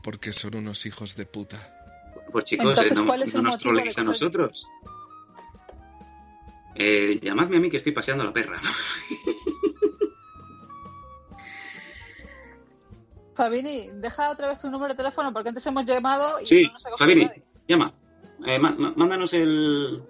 [0.02, 1.56] Porque son unos hijos de puta.
[2.32, 4.66] Pues chicos, Entonces, eh, no, ¿cuál es no el nos troleéis a nosotros.
[6.74, 8.60] Eh, llamadme a mí que estoy paseando a la perra.
[13.34, 16.72] Fabini, deja otra vez tu número de teléfono, porque antes hemos llamado y Sí, no
[16.72, 17.44] nos ha Fabini, nadie.
[17.68, 17.94] llama.
[18.46, 20.02] Eh, mándanos el.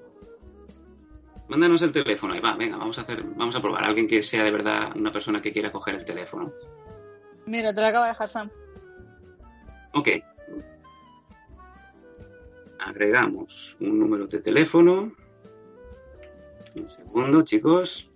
[1.48, 2.34] Mándanos el teléfono.
[2.34, 3.84] Ahí va, venga, vamos a hacer, vamos a probar.
[3.84, 6.52] Alguien que sea de verdad una persona que quiera coger el teléfono.
[7.46, 8.50] Mira, te lo acaba de dejar Sam.
[9.92, 10.08] Ok.
[12.78, 15.12] Agregamos un número de teléfono.
[16.74, 18.10] Un segundo, chicos.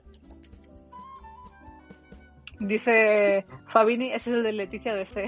[2.58, 5.26] Dice Fabini, ese es el de Leticia de C.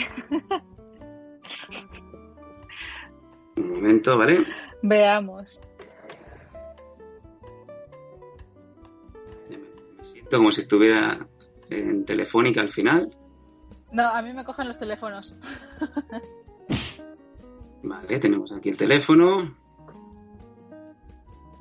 [3.57, 4.47] Un momento, ¿vale?
[4.83, 5.61] Veamos.
[10.31, 11.27] Como si estuviera
[11.71, 13.11] en Telefónica al final.
[13.93, 15.35] No, a mí me cogen los teléfonos.
[17.83, 19.55] Vale, tenemos aquí el teléfono.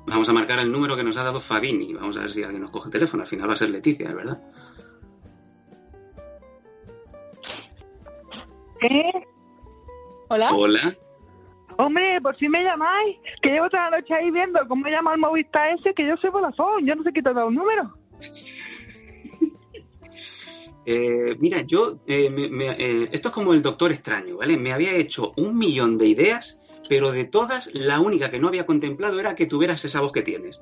[0.06, 1.94] Vamos a marcar el número que nos ha dado Fabini.
[1.94, 3.22] Vamos a ver si alguien nos coge el teléfono.
[3.22, 4.40] Al final va a ser Leticia, ¿verdad?
[8.80, 9.26] ¿Eh?
[10.28, 10.50] Hola.
[10.54, 10.94] Hola.
[11.78, 15.20] Hombre, por si me llamáis, que llevo toda la noche ahí viendo cómo llama el
[15.20, 17.97] Movistar ese, que yo soy Vodafone, yo no sé qué te ha dado un número.
[20.90, 24.56] Eh, mira, yo, eh, me- me- eh, esto es como el Doctor Extraño, ¿vale?
[24.56, 26.58] Me había hecho un millón de ideas,
[26.88, 30.22] pero de todas, la única que no había contemplado era que tuvieras esa voz que
[30.22, 30.58] tienes.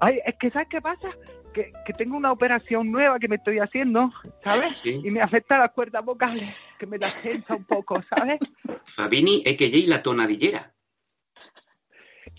[0.00, 1.10] Ay, es que ¿sabes qué pasa?
[1.52, 4.10] Que, que tengo una operación nueva que me estoy haciendo,
[4.42, 4.78] ¿sabes?
[4.78, 4.98] Sí.
[5.04, 8.38] Y me afecta las cuerdas vocales, que me las tensa un poco, ¿sabes?
[8.84, 9.88] Fabini, a.k.a.
[9.90, 10.72] la tonadillera.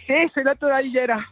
[0.08, 1.32] Sí, soy la toradillera.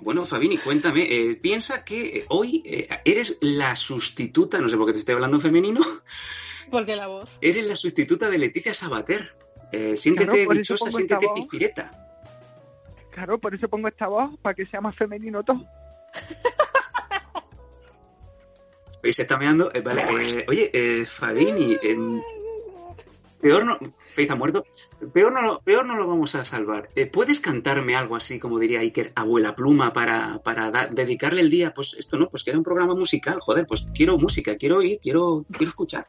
[0.00, 4.86] Bueno, Fabini, cuéntame, eh, piensa que eh, hoy eh, eres la sustituta, no sé por
[4.86, 5.80] qué te estoy hablando en femenino,
[6.70, 7.36] Porque la voz.
[7.40, 9.34] eres la sustituta de Leticia Sabater.
[9.72, 11.90] Eh, siéntete Claro, dichosa, siéntete pispireta.
[13.10, 15.64] Claro, por eso pongo esta voz, para que sea más femenino todo.
[19.00, 19.70] Faye se está meando.
[19.72, 21.78] Eh, vale, eh, oye, eh, Fabini,
[23.40, 23.78] peor no.
[24.10, 24.64] Faith ha muerto.
[25.12, 26.88] Peor no, lo- peor no lo vamos a salvar.
[26.96, 31.50] Eh, ¿Puedes cantarme algo así, como diría Iker, abuela pluma, para, para da- dedicarle el
[31.50, 31.72] día?
[31.72, 34.98] Pues esto no, pues que era un programa musical, joder, pues quiero música, quiero oír,
[35.02, 36.06] quiero, quiero escuchar.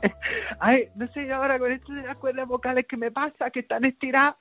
[0.60, 3.60] Ay, no sé, yo ahora con esto de las cuerdas vocales que me pasa, que
[3.60, 4.36] están estiradas,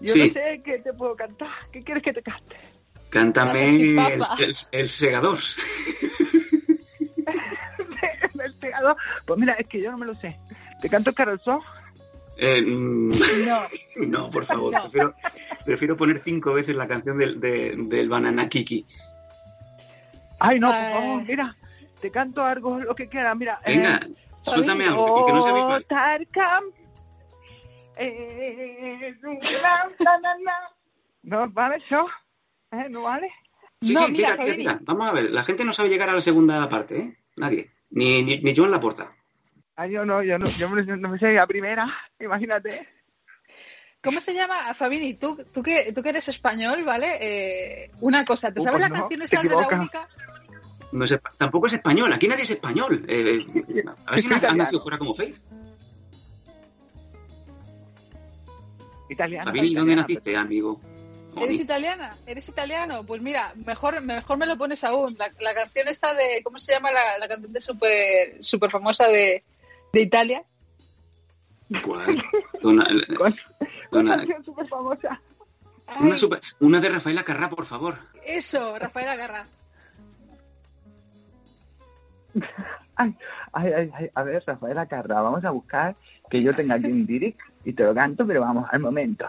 [0.00, 0.28] yo Sí.
[0.28, 1.48] no sé qué te puedo cantar.
[1.72, 2.56] ¿Qué quieres que te cante?
[3.10, 5.38] Cántame el, el, el segador.
[8.44, 8.96] El pegador.
[9.26, 10.36] Pues mira, es que yo no me lo sé.
[10.80, 11.60] ¿Te canto el carolzón?
[12.38, 13.14] Eh, No.
[14.08, 14.82] no, por favor, No.
[14.82, 15.14] prefiero,
[15.64, 18.84] prefiero poner cinco veces la canción del, de- del Banana Kiki.
[20.38, 20.92] Ay, no, por Ay.
[20.92, 21.56] favor, mira,
[22.00, 23.60] te canto algo, lo que quieras, mira.
[23.66, 25.78] Venga, eh, suéltame algo, y que no se oh,
[27.98, 30.52] eh, na, na, na, na.
[31.22, 32.06] ¿No vale eso?
[32.72, 32.88] ¿Eh?
[32.90, 33.30] ¿No vale?
[33.80, 34.78] Sí, No, sí, mira, tira, tira, tira.
[34.82, 37.16] Vamos a ver, la gente no sabe llegar a la segunda parte, ¿eh?
[37.36, 37.70] Nadie.
[37.90, 38.72] Ni, ni, ni yo en
[39.76, 41.86] Ay, yo no, yo no, yo me- no me sé la primera,
[42.20, 42.86] imagínate.
[44.02, 45.14] ¿Cómo se llama, Fabini?
[45.14, 47.18] Tú, tú, que, tú que eres español, ¿vale?
[47.20, 50.08] Eh, una cosa, ¿te Uh, sabes pues la no, canción esa de la única?
[50.92, 53.04] No es, espa- tampoco es español, aquí nadie es español.
[53.08, 54.56] Eh, eh, a ver si Soy ha italiano.
[54.64, 55.36] nacido fuera como Faith.
[59.08, 59.44] Italiano.
[59.44, 60.80] Fabini, ¿dónde naciste, amigo?
[61.40, 62.16] ¿Eres italiana?
[62.26, 63.04] ¿Eres italiano?
[63.04, 65.16] Pues mira, mejor, mejor me lo pones aún.
[65.18, 69.44] La, la canción esta de, ¿cómo se llama la, la cantante súper super famosa de,
[69.92, 70.42] de Italia?
[71.84, 72.22] ¿Cuál?
[72.62, 72.86] Dona-
[73.90, 75.20] dona- canción súper famosa.
[76.00, 77.96] una, super- una de Rafaela Carrá, por favor.
[78.24, 79.46] Eso, Rafael Agarra.
[82.98, 83.14] Ay,
[83.52, 85.96] ay, ay, a ver, Rafaela Carra, vamos a buscar
[86.30, 89.26] que yo tenga aquí un direct y te lo canto, pero vamos, al momento.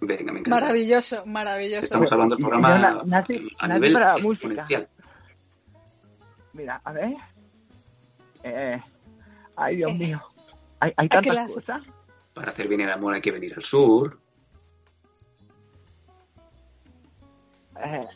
[0.00, 0.60] Venga, me encanta.
[0.60, 1.84] Maravilloso, maravilloso.
[1.84, 4.66] Estamos hablando del programa na- nací- a nivel para la música.
[6.54, 7.14] Mira, a ver.
[8.42, 8.82] Eh,
[9.60, 10.22] ay, Dios Eh, mío.
[10.80, 11.82] Hay, hay que tantas las- cosas.
[12.34, 14.18] Para hacer bien el amor hay que venir al sur.
[17.82, 18.06] Eh,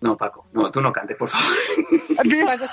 [0.00, 1.56] No, Paco, no, tú no cantes, por favor.
[2.46, 2.66] Paco,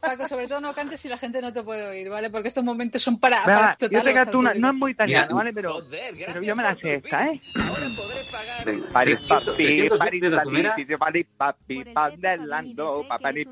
[0.00, 2.30] Paco, sobre todo no cantes si la gente no te puede oír, ¿vale?
[2.30, 4.04] Porque estos momentos son para, para yo explotar.
[4.04, 5.52] te canto una, no es muy italiano, ¿vale?
[5.52, 7.26] Pero, Joder, pero yo me la sé esta.
[7.26, 7.40] ¿eh?
[7.56, 8.64] Ahora podré pagar.
[8.64, 10.70] 300, papi, 300 pari bits de Datumera.
[10.70, 13.44] papi, pari papi, pandelando, papi,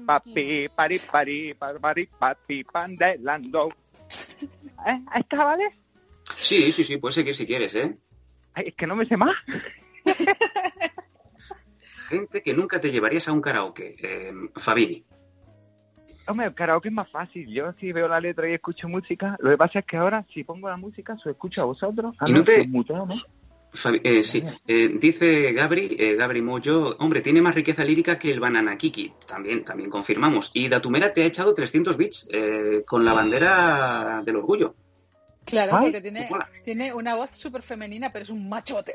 [0.74, 3.68] pari pari, pari papi, pandelando.
[4.40, 5.02] ¿Eh?
[5.10, 5.70] ¿Ahí está, vale?
[6.38, 7.96] Sí, sí, sí, puede seguir si quieres, ¿eh?
[8.54, 9.34] Ay, es que no me sé más.
[12.08, 13.94] Gente que nunca te llevarías a un karaoke.
[13.98, 15.04] Eh, Fabini.
[16.28, 17.48] Hombre, el karaoke es más fácil.
[17.52, 20.44] Yo si veo la letra y escucho música, lo que pasa es que ahora si
[20.44, 22.14] pongo la música, os escucho a vosotros.
[22.18, 23.16] Ah, Y no te- muteo, ¿no?
[23.72, 28.30] Fabi- eh, sí, eh, dice Gabri, eh, Gabri Moyo, hombre, tiene más riqueza lírica que
[28.30, 29.12] el Banana Kiki.
[29.26, 30.50] También, también confirmamos.
[30.54, 34.74] Y Datumera te ha echado 300 bits eh, con la bandera del orgullo.
[35.44, 36.28] Claro, Ay, porque tiene,
[36.64, 38.94] tiene una voz súper femenina, pero es un machote.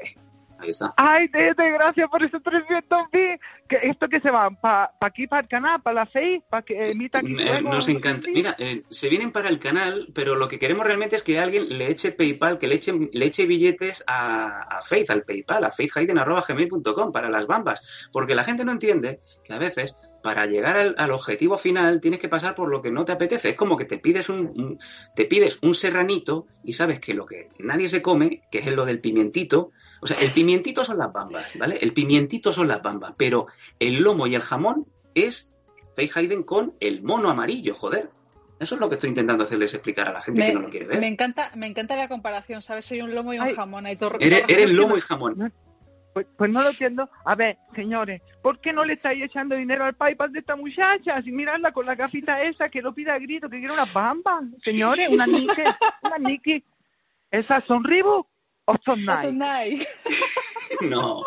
[0.63, 0.93] Ahí está.
[0.97, 3.41] Ay, Tete, gracias por esos 300 bits.
[3.67, 4.49] ¿Que ¿Esto que se va?
[4.49, 6.41] ¿Para aquí, para el canal, para la Face?
[6.49, 7.69] ¿Para que emita aquí Eh, luego?
[7.69, 8.29] nos encanta.
[8.33, 11.77] Mira, eh, se vienen para el canal, pero lo que queremos realmente es que alguien
[11.77, 15.71] le eche PayPal, que le eche, le eche billetes a, a Faith, al PayPal, a
[15.71, 18.09] faithhayden.gmail.com para las bambas.
[18.11, 22.19] Porque la gente no entiende que a veces, para llegar al, al objetivo final, tienes
[22.19, 23.49] que pasar por lo que no te apetece.
[23.49, 24.79] Es como que te pides un, un-
[25.15, 28.85] te pides un serranito y sabes que lo que nadie se come, que es lo
[28.85, 29.71] del pimientito,
[30.03, 31.77] o sea, el pimientito son las bambas, ¿vale?
[31.81, 33.47] El pimientito son las bambas, pero
[33.79, 34.85] el lomo y el jamón
[35.15, 35.49] es
[35.95, 38.09] Faith Hayden con el mono amarillo, joder.
[38.59, 40.69] Eso es lo que estoy intentando hacerles explicar a la gente Me, que no lo
[40.69, 40.99] quiere ver.
[40.99, 42.85] me encanta, me encanta la comparación, ¿sabes?
[42.85, 43.55] Soy un lomo y un Ay.
[43.55, 43.85] jamón.
[43.85, 45.53] Ahí todo, Eres, todo eres lomo y jamón.
[46.13, 47.09] Pues, pues no lo entiendo.
[47.25, 51.21] A ver, señores, ¿por qué no le estáis echando dinero al PayPal de esta muchacha?
[51.23, 54.41] Sin mirarla con la gafita esa que lo pida a grito, que quiere una bamba.
[54.61, 55.63] Señores, una Nike,
[56.03, 56.63] una Nike.
[57.31, 58.27] ¿Esas son Reebok
[58.67, 59.31] Nike?
[59.33, 59.87] Nike.
[60.89, 61.23] No.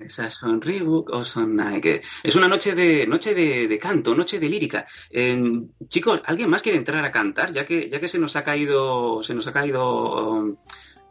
[0.00, 2.00] Esas son Reebok o son Nike.
[2.22, 4.84] Es una noche de noche de, de canto, noche de lírica.
[5.10, 5.40] Eh,
[5.86, 7.52] chicos, ¿alguien más quiere entrar a cantar?
[7.52, 10.56] Ya que, ya que se nos ha caído, se nos ha caído um,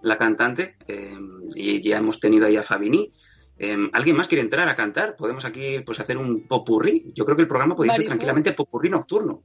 [0.02, 1.16] la cantante, eh,
[1.56, 3.14] y ya hemos tenido ahí a Fabini.
[3.60, 5.16] eh, ¿Alguien más quiere entrar a cantar?
[5.16, 7.14] Podemos aquí pues hacer un popurrí.
[7.16, 9.43] Yo creo que el programa podría ser tranquilamente popurrí nocturno.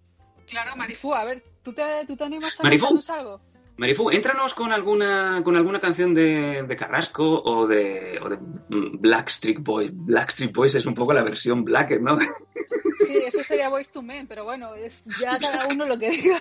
[0.49, 3.01] Claro, Marifú, a ver, ¿tú te, tú te animas a Marifú.
[3.09, 3.41] algo?
[3.79, 9.01] Marifú, éntranos con alguna con alguna canción de, de Carrasco o de, o de mm,
[9.01, 9.91] Blackstreet Boys.
[9.93, 12.19] Blackstreet Boys es un poco la versión Black, ¿no?
[12.19, 16.41] Sí, eso sería Voice to Men, pero bueno, es ya cada uno lo que diga.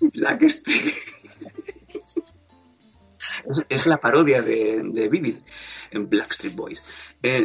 [0.00, 0.94] Blackstreet.
[3.50, 5.36] Es, es la parodia de, de Vivid
[5.90, 6.84] en Blackstreet Boys.
[7.22, 7.44] Eh,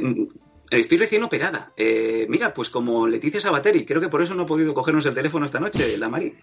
[0.69, 1.73] estoy recién operada.
[1.75, 5.13] Eh, mira, pues como Leticia Sabateri, creo que por eso no ha podido cogernos el
[5.13, 6.35] teléfono esta noche, la Mari.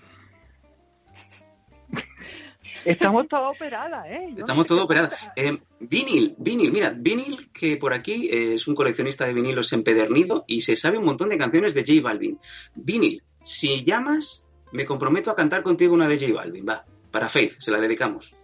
[2.85, 4.25] Estamos todas operadas, ¿eh?
[4.29, 5.11] Yo no Estamos sé todo qué operados.
[5.11, 5.33] pasa.
[5.37, 10.45] Eh, vinil, vinil, mira, vinil que por aquí eh, es un coleccionista de vinilos empedernido
[10.47, 12.39] y se sabe un montón de canciones de J Balvin.
[12.75, 17.55] Vinil, si llamas, me comprometo a cantar contigo una de J Balvin, va, para Faith,
[17.59, 18.35] se la dedicamos.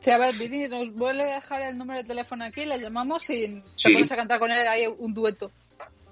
[0.00, 3.28] Sí, a ver, Vini, nos vuelve a dejar el número de teléfono aquí, le llamamos
[3.28, 3.92] y te Sí.
[3.92, 5.50] pones a cantar con él ahí un dueto.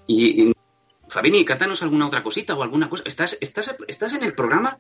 [0.07, 0.53] Y, y,
[1.09, 3.03] Fabini, cántanos alguna otra cosita o alguna cosa.
[3.07, 4.79] Estás, estás, estás en el programa,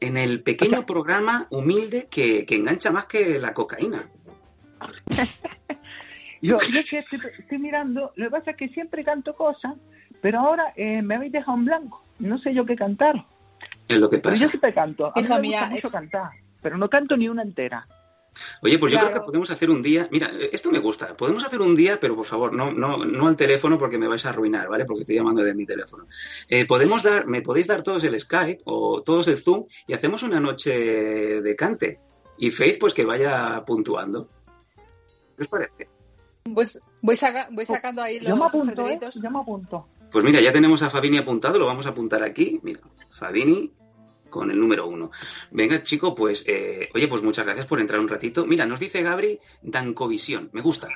[0.00, 4.08] en el pequeño programa humilde que, que engancha más que la cocaína.
[6.40, 9.74] Yo, yo es que estoy, estoy mirando, lo que pasa es que siempre canto cosas,
[10.22, 12.00] pero ahora eh, me habéis dejado en blanco.
[12.20, 13.24] No sé yo qué cantar.
[13.88, 14.44] Es lo que Pero pasa.
[14.44, 15.06] yo siempre canto.
[15.08, 16.30] A mí Hija me mía, gusta mucho es- cantar,
[16.62, 17.88] pero no canto ni una entera.
[18.62, 20.08] Oye, pues yo creo que podemos hacer un día.
[20.10, 21.16] Mira, esto me gusta.
[21.16, 24.24] Podemos hacer un día, pero por favor, no, no, no al teléfono porque me vais
[24.26, 24.84] a arruinar, ¿vale?
[24.84, 26.06] Porque estoy llamando de mi teléfono.
[26.48, 30.22] Eh, podemos dar, me podéis dar todos el Skype o todos el Zoom y hacemos
[30.22, 32.00] una noche de cante.
[32.38, 34.28] Y Faith, pues que vaya puntuando.
[35.36, 35.88] ¿Qué os parece?
[36.54, 38.98] Pues voy, saca- voy sacando ahí los Yo me apunto, ¿eh?
[39.22, 39.88] Yo me apunto.
[40.10, 42.58] Pues mira, ya tenemos a Fabini apuntado, lo vamos a apuntar aquí.
[42.62, 42.80] Mira,
[43.10, 43.72] Fabini
[44.28, 45.10] con el número uno.
[45.50, 48.46] Venga, chico, pues, eh, oye, pues muchas gracias por entrar un ratito.
[48.46, 50.50] Mira, nos dice Gabri Dancovisión.
[50.52, 50.88] Me gusta,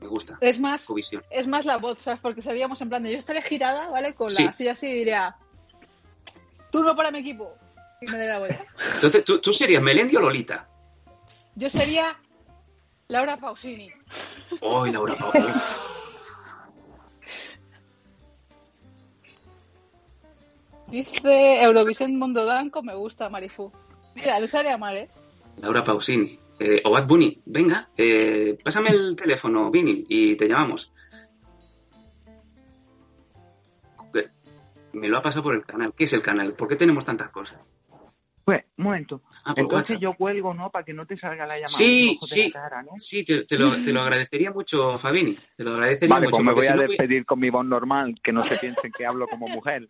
[0.00, 0.38] me gusta.
[0.40, 1.22] Es más, Dancovisión.
[1.30, 2.20] es más la voz, ¿sabes?
[2.20, 4.14] Porque seríamos en plan de yo estaré girada, ¿vale?
[4.14, 4.44] Con Sí.
[4.44, 5.36] la silla así y diría,
[6.70, 7.54] turno para mi equipo.
[8.02, 8.64] Y me la vuelta.
[8.94, 10.66] Entonces, ¿tú, tú serías Melendi o Lolita?
[11.54, 12.18] Yo sería
[13.08, 13.90] Laura Pausini.
[14.60, 15.32] Oh, Laura Pau.
[20.90, 23.72] Dice Eurovisión Mundo Danco, me gusta Marifú.
[24.14, 25.08] Mira, no estaría mal, ¿eh?
[25.58, 26.38] Laura Pausini.
[26.58, 30.92] Eh, o Bad Bunny, venga, eh, pásame el teléfono, Vinil, y te llamamos.
[34.14, 34.28] Eh,
[34.92, 35.94] Me lo ha pasado por el canal.
[35.96, 36.52] ¿Qué es el canal?
[36.52, 37.60] ¿Por qué tenemos tantas cosas?
[38.44, 39.22] Pues, un momento.
[39.44, 40.02] Ah, Entonces WhatsApp.
[40.02, 40.70] yo cuelgo, ¿no?
[40.70, 41.68] Para que no te salga la llamada.
[41.68, 42.50] Sí, sí.
[42.52, 42.90] la cara, ¿no?
[42.98, 45.38] Sí, te, te lo, te lo agradecería mucho, Fabini.
[45.56, 46.36] Te lo agradecería Vale, mucho.
[46.36, 48.92] pues me voy a si no, despedir con mi voz normal, que no se piensen
[48.92, 49.88] que hablo como mujer.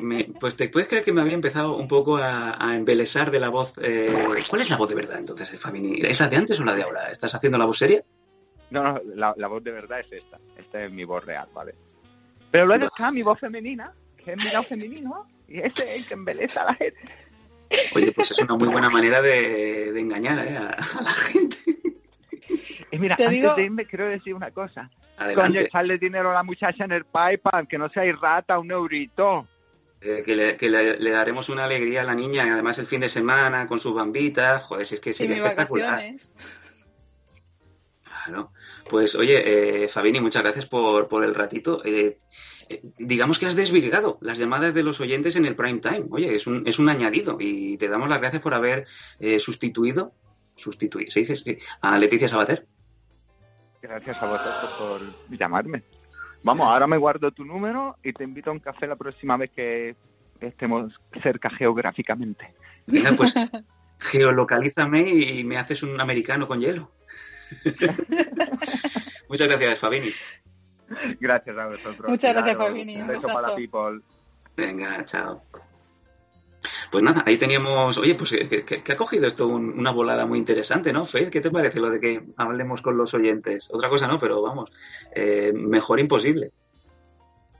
[0.00, 3.40] Me- pues te puedes creer que me había empezado un poco a, a embelesar de
[3.40, 3.74] la voz.
[3.82, 4.12] eh,
[4.48, 6.00] ¿Cuál es la voz de verdad entonces, Fabini?
[6.02, 7.10] ¿Es la de antes o la de ahora?
[7.10, 8.02] ¿Estás haciendo la voz seria?
[8.70, 10.38] No, no, la, la voz de verdad es esta.
[10.56, 11.74] Esta es mi voz real, ¿vale?
[12.50, 16.06] Pero luego está mi voz femenina, que es mi lado femenino, y ese es el
[16.06, 16.98] que embeleza a la gente.
[17.94, 20.56] Oye, pues es una muy buena manera de, de engañar ¿eh?
[20.56, 21.56] a, a la gente.
[22.92, 24.88] Y mira, Te antes digo- de irme quiero decir una cosa.
[25.16, 25.62] Coño, Adelante.
[25.62, 29.48] echarle dinero a la muchacha en el PayPal, que no seáis rata, un eurito.
[30.00, 32.86] Eh, que le, que le- le daremos una alegría a la niña, y además el
[32.86, 34.62] fin de semana con sus bambitas.
[34.64, 35.90] Joder, si es que sería espectacular.
[35.90, 36.32] vacaciones.
[38.24, 38.52] Claro.
[38.88, 41.82] Pues oye, eh, Fabini, muchas gracias por, por el ratito.
[41.84, 42.18] Eh,
[42.68, 46.04] eh, digamos que has desvirgado las llamadas de los oyentes en el prime time.
[46.10, 48.86] Oye, es un, es un añadido y te damos las gracias por haber
[49.18, 50.12] eh, sustituido
[50.54, 52.66] sustituir, se dice, sí, a Leticia Sabater.
[53.82, 55.82] Gracias a vosotros por llamarme.
[56.44, 59.50] Vamos, ahora me guardo tu número y te invito a un café la próxima vez
[59.50, 59.96] que
[60.40, 62.54] estemos cerca geográficamente.
[62.86, 63.34] Venga, pues
[63.98, 66.90] geolocalízame y me haces un americano con hielo.
[69.28, 70.10] Muchas gracias, Fabini.
[71.20, 72.08] Gracias a vosotros.
[72.08, 72.96] Muchas gracias, Claro, Fabini.
[72.96, 74.00] Un Un beso para people.
[74.56, 75.42] Venga, chao.
[76.90, 79.90] Pues nada, ahí teníamos, oye, pues eh, que, que- que ha cogido esto un- una
[79.90, 81.30] volada muy interesante, ¿no, Faith?
[81.30, 83.68] ¿Qué te parece lo de que hablemos con los oyentes?
[83.72, 84.70] Otra cosa no, pero vamos,
[85.14, 86.52] eh, mejor imposible.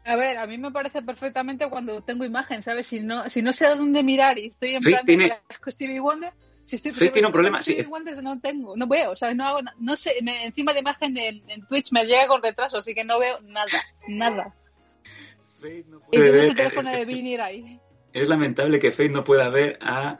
[0.05, 2.89] A ver, a mí me parece perfectamente cuando tengo imagen, ¿sabes?
[2.89, 5.31] Si no, si no sé a dónde mirar y estoy en Faith plan tiene- de
[5.31, 6.33] "Parezco Stevie Wonder,
[6.65, 7.73] si estoy Faith si tiene un problema, sí.
[7.75, 10.81] Stevie Wonder no tengo, no veo, o sea, no hago, no sé, me- encima de
[10.81, 13.67] imagen en, en Twitch me llega con retraso, así que no veo nada,
[14.09, 14.55] nada.
[15.61, 17.81] Y puede tienes ver, el teléfono de Vinir ahí.
[18.13, 20.19] Es lamentable que Faith no pueda ver a,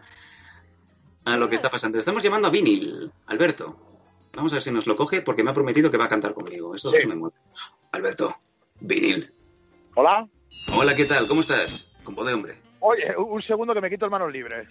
[1.25, 1.99] a lo que está pasando.
[1.99, 3.77] Estamos llamando a Vinil, Alberto.
[4.35, 6.33] Vamos a ver si nos lo coge porque me ha prometido que va a cantar
[6.33, 6.75] conmigo.
[6.75, 7.37] Eso, eso me mueve.
[7.93, 8.35] Alberto,
[8.81, 9.33] Vinil.
[9.95, 10.27] Hola.
[10.75, 11.27] Hola, ¿qué tal?
[11.29, 11.87] ¿Cómo estás?
[12.03, 12.57] Con voz de hombre.
[12.81, 14.69] Oye, un un segundo que me quito el manos libres.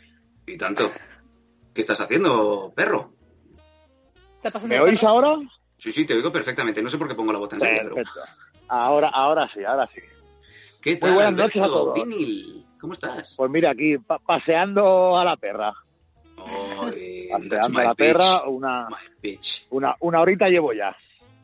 [0.48, 0.86] Y tanto.
[1.74, 3.14] ¿Qué estás haciendo, perro?
[4.38, 5.10] ¿Está pasando ¿Me el oís perro?
[5.10, 5.38] ahora?
[5.78, 6.82] Sí, sí, te oigo perfectamente.
[6.82, 7.96] No sé por qué pongo la voz tan seria, pero...
[7.96, 8.20] Perfecto.
[8.68, 10.02] Ahora, ahora sí, ahora sí.
[10.82, 11.60] ¿Qué tal, Muy buenas Alberto?
[11.60, 11.94] noches a todos.
[11.94, 13.36] Vinil, ¿cómo estás?
[13.38, 15.72] Pues mira, aquí pa- paseando a la perra.
[17.32, 18.88] Paseando my a la perra, una,
[19.70, 20.94] una, una horita llevo ya.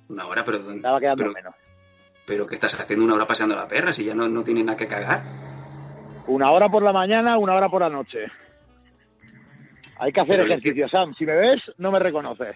[0.10, 0.60] Una hora, pero...
[0.60, 1.56] Va quedando pero, menos.
[2.26, 4.64] pero ¿qué estás haciendo una hora paseando a la perra si ya no, no tiene
[4.64, 5.24] nada que cagar?
[6.28, 8.26] Una hora por la mañana, una hora por la noche.
[10.00, 11.14] Hay que hacer Pero ejercicio, Sam.
[11.16, 12.56] Si me ves, no me reconoces.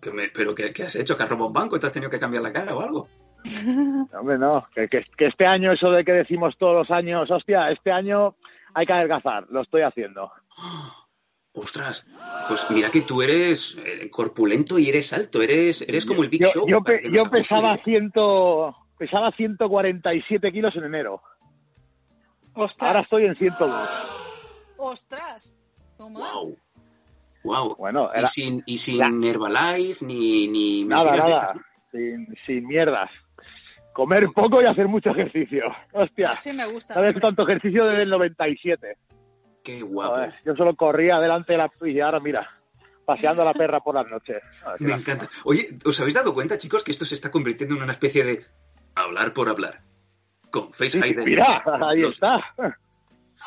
[0.00, 1.16] ¿Qué me- ¿Pero qué, qué has hecho?
[1.16, 1.78] ¿Que has robado un banco?
[1.80, 3.08] ¿Te has tenido que cambiar la cara o algo?
[4.18, 4.66] Hombre, no.
[4.74, 8.36] Que, que- que este año, eso de que decimos todos los años, hostia, este año
[8.74, 9.46] hay que adelgazar.
[9.50, 10.30] Lo estoy haciendo.
[11.52, 12.06] Ostras,
[12.46, 16.42] pues mira que tú eres eh, corpulento y eres alto, eres, eres como el Big
[16.42, 16.68] yo, Show.
[16.68, 21.20] yo pe- yo pesaba ciento, pesaba 147 kilos en enero.
[22.54, 23.88] Ostras, Ahora estoy en 102.
[24.76, 25.56] ostras.
[25.98, 26.56] Wow.
[27.42, 27.76] Wow.
[27.76, 31.54] Bueno, y era- sin, y sin la- Herbalife ni, ni Nada, nada.
[31.90, 33.10] Sin, sin mierdas.
[33.92, 35.64] Comer poco y hacer mucho ejercicio.
[35.92, 36.30] Hostia.
[36.32, 36.94] Así me gusta.
[36.94, 37.20] ¿Sabes hombre.
[37.22, 38.96] tanto ejercicio desde el 97?
[39.62, 40.14] Qué guapo.
[40.14, 42.48] Joder, yo solo corría delante de la y ahora mira,
[43.04, 44.42] paseando a la perra por las noches.
[44.78, 45.28] Me encanta.
[45.44, 48.44] Oye, ¿os habéis dado cuenta, chicos, que esto se está convirtiendo en una especie de
[48.94, 49.80] hablar por hablar?
[50.50, 52.40] Con Face Sí, mira, ahí está.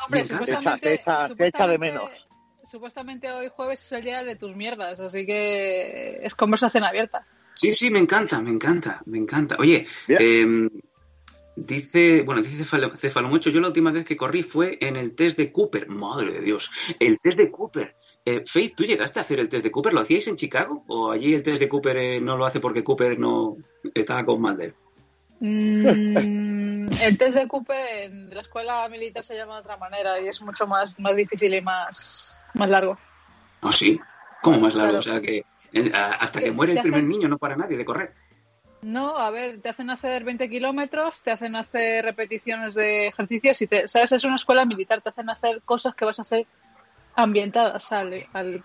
[0.04, 2.10] Hombre, supuestamente, Se echa- se echa de supuestamente- menos.
[2.64, 7.26] Supuestamente hoy jueves es el día de tus mierdas, así que es conversación abierta.
[7.54, 9.56] Sí, sí, me encanta, me encanta, me encanta.
[9.58, 10.68] Oye, em,
[11.56, 15.38] dice, bueno, dice Cefalo- Cefalomucho, yo la última vez que corrí fue en el test
[15.38, 15.88] de Cooper.
[15.88, 17.94] Madre de Dios, el test de Cooper.
[18.26, 19.92] Eh, Faith, ¿tú llegaste a hacer el test de Cooper?
[19.92, 20.82] ¿Lo hacíais en Chicago?
[20.88, 23.56] ¿O allí el test de Cooper eh, no lo hace porque Cooper no
[23.94, 24.74] estaba con Mulder?
[25.40, 30.28] Mm, el test de Cooper en la escuela militar se llama de otra manera y
[30.28, 32.98] es mucho más, más difícil y más, más largo.
[33.60, 34.00] ¿Ah, sí?
[34.42, 34.92] ¿Cómo más largo?
[34.92, 34.98] Claro.
[35.00, 35.44] O sea que
[35.92, 38.12] hasta que muere el primer hacen- niño no para nadie de correr.
[38.82, 43.66] No, a ver, te hacen hacer 20 kilómetros, te hacen hacer repeticiones de ejercicios y
[43.66, 46.46] te, sabes, es una escuela militar, te hacen hacer cosas que vas a hacer
[47.14, 48.62] ambientadas al, al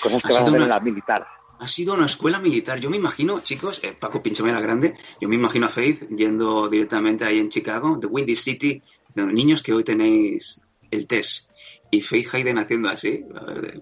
[0.00, 1.26] Cosas Ha que van a hacer una- en la militar.
[1.58, 2.80] Ha sido una escuela militar.
[2.80, 6.68] Yo me imagino, chicos, eh, Paco Pinchame la Grande, yo me imagino a Faith yendo
[6.68, 10.60] directamente ahí en Chicago, The Windy City, diciendo, niños que hoy tenéis
[10.90, 11.48] el test.
[11.90, 13.24] Y Faith Hayden haciendo así.
[13.30, 13.80] ver,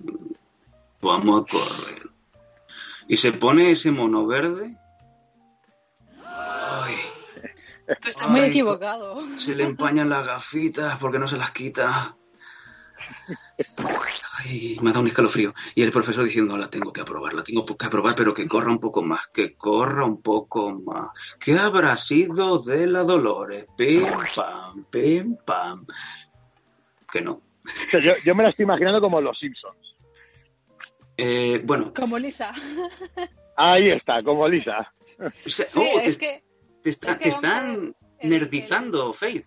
[1.02, 2.13] Vamos a correr.
[3.08, 4.76] Y se pone ese mono verde.
[6.24, 6.94] Ay,
[8.00, 9.22] Tú estás muy equivocado.
[9.36, 12.16] se le empañan las gafitas porque no se las quita.
[14.38, 15.54] Ay, me ha dado un escalofrío.
[15.74, 18.70] Y el profesor diciendo, la tengo que aprobar, la tengo que aprobar, pero que corra
[18.70, 21.10] un poco más, que corra un poco más.
[21.38, 23.66] ¿Qué habrá sido de la Dolores?
[23.76, 25.86] Pim, pam, pim, pam.
[27.10, 27.32] Que no.
[27.32, 29.93] O sea, yo, yo me la estoy imaginando como los Simpsons.
[31.16, 32.52] Eh, bueno, Como Lisa.
[33.56, 34.92] Ahí está, como Lisa.
[35.18, 36.44] o sea, Sí, oh, es te, que
[36.82, 39.46] te está- es que te vamos a ver, están el- nerdizando, Faith.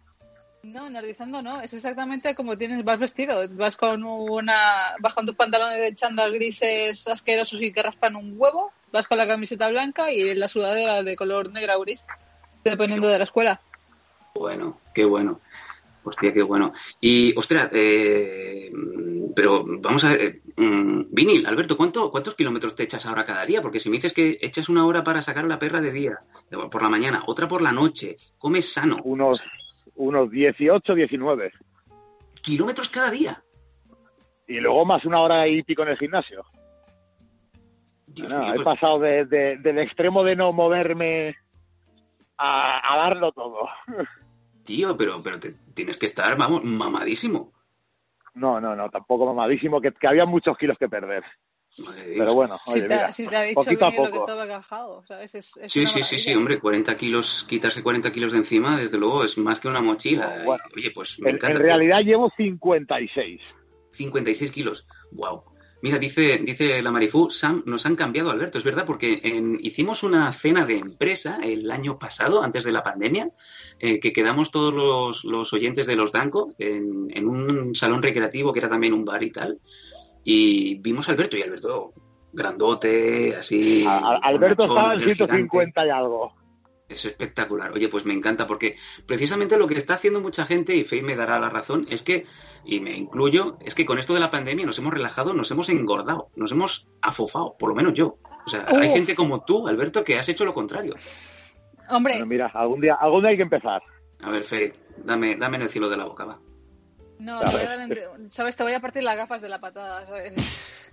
[0.63, 5.35] No, nerdizando no, es exactamente como tienes, vas vestido, vas con una, vas con tus
[5.35, 10.11] pantalones de chándal grises asquerosos y que raspan un huevo, vas con la camiseta blanca
[10.11, 12.05] y la sudadera de color negra o gris,
[12.65, 13.61] dependiendo de la escuela.
[14.33, 15.39] Bueno, qué bueno.
[16.07, 16.71] Hostia, qué bueno.
[17.01, 18.71] Y, ostras, eh,
[19.35, 23.45] pero vamos a ver, eh, mm, Vinil, Alberto, ¿cuánto, ¿cuántos kilómetros te echas ahora cada
[23.45, 23.61] día?
[23.61, 26.19] Porque si me dices que echas una hora para sacar a la perra de día,
[26.71, 29.45] por la mañana, otra por la noche, comes sano, Unos,
[29.95, 31.51] unos 18, 19.
[32.41, 33.43] kilómetros cada día.
[34.47, 36.45] Y luego más una hora y pico en el gimnasio.
[38.29, 41.35] No, mío, he pues- pasado de- de- del extremo de no moverme
[42.37, 43.67] a, a darlo todo.
[44.67, 47.53] Tío, pero, pero te- tienes que estar, vamos, mamadísimo.
[48.35, 51.23] No, no, no, tampoco mamadísimo, que, que había muchos kilos que perder.
[51.79, 52.19] Madre de Dios.
[52.19, 54.11] Pero bueno, Si oye, te, mira, si te ha dicho poquito a Vini lo que
[54.19, 54.25] poco.
[54.31, 55.35] estaba encajado, ¿sabes?
[55.35, 58.97] Es, es Sí, sí, sí, sí, hombre, 40 kilos, quitarse 40 kilos de encima, desde
[58.97, 60.37] luego, es más que una mochila.
[60.39, 60.63] No, bueno.
[60.75, 61.55] Y, Oye, pues me En, encanta.
[61.59, 61.65] en tío.
[61.67, 63.39] realidad llevo 56.
[63.91, 64.85] 56 kilos.
[65.13, 65.43] Wow.
[65.81, 70.01] Mira, dice, dice la Marifú, Sam, nos han cambiado, Alberto, es verdad, porque en- hicimos
[70.01, 73.29] una cena de empresa el año pasado, antes de la pandemia,
[73.79, 78.51] eh, que quedamos todos los, los oyentes de los Danco en, en un salón recreativo
[78.53, 79.59] que era también un bar y tal,
[80.23, 81.93] y vimos a Alberto, y Alberto,
[82.33, 83.85] grandote, así.
[83.87, 85.15] A- Alberto estaba en gigante.
[85.15, 86.33] 150 y algo.
[86.89, 87.71] Es espectacular.
[87.73, 91.15] Oye, pues me encanta porque precisamente lo que está haciendo mucha gente, y Faye me
[91.17, 92.25] dará la razón, es que,
[92.63, 95.67] y me incluyo, es que con esto de la pandemia nos hemos relajado, nos hemos
[95.69, 98.17] engordado, nos hemos afofado, por lo menos yo.
[98.45, 100.95] O sea, hay gente como tú, Alberto, que has hecho lo contrario.
[101.89, 103.81] Hombre, Bueno, mira, algún día, algún día hay que empezar.
[104.21, 106.39] A ver, Faye, dame, dame en el cielo de la boca, va.
[107.19, 108.55] no, te voy a dar en- ¿sabes?
[108.55, 110.86] Te voy a partir las gafas de la patada, ¿sabes?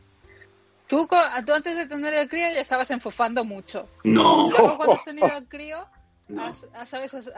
[0.87, 3.89] Tú, antes de tener el crío ya estabas enfofando mucho.
[4.05, 5.87] No, Luego cuando has tenido el crío,
[6.28, 7.14] no, has- has- ¿sabes?
[7.14, 7.30] Has-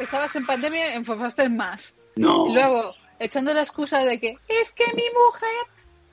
[0.00, 1.94] estabas en pandemia, enfofaste más.
[2.16, 2.46] no.
[2.48, 5.66] Y luego, echando la excusa de que es que mi mujer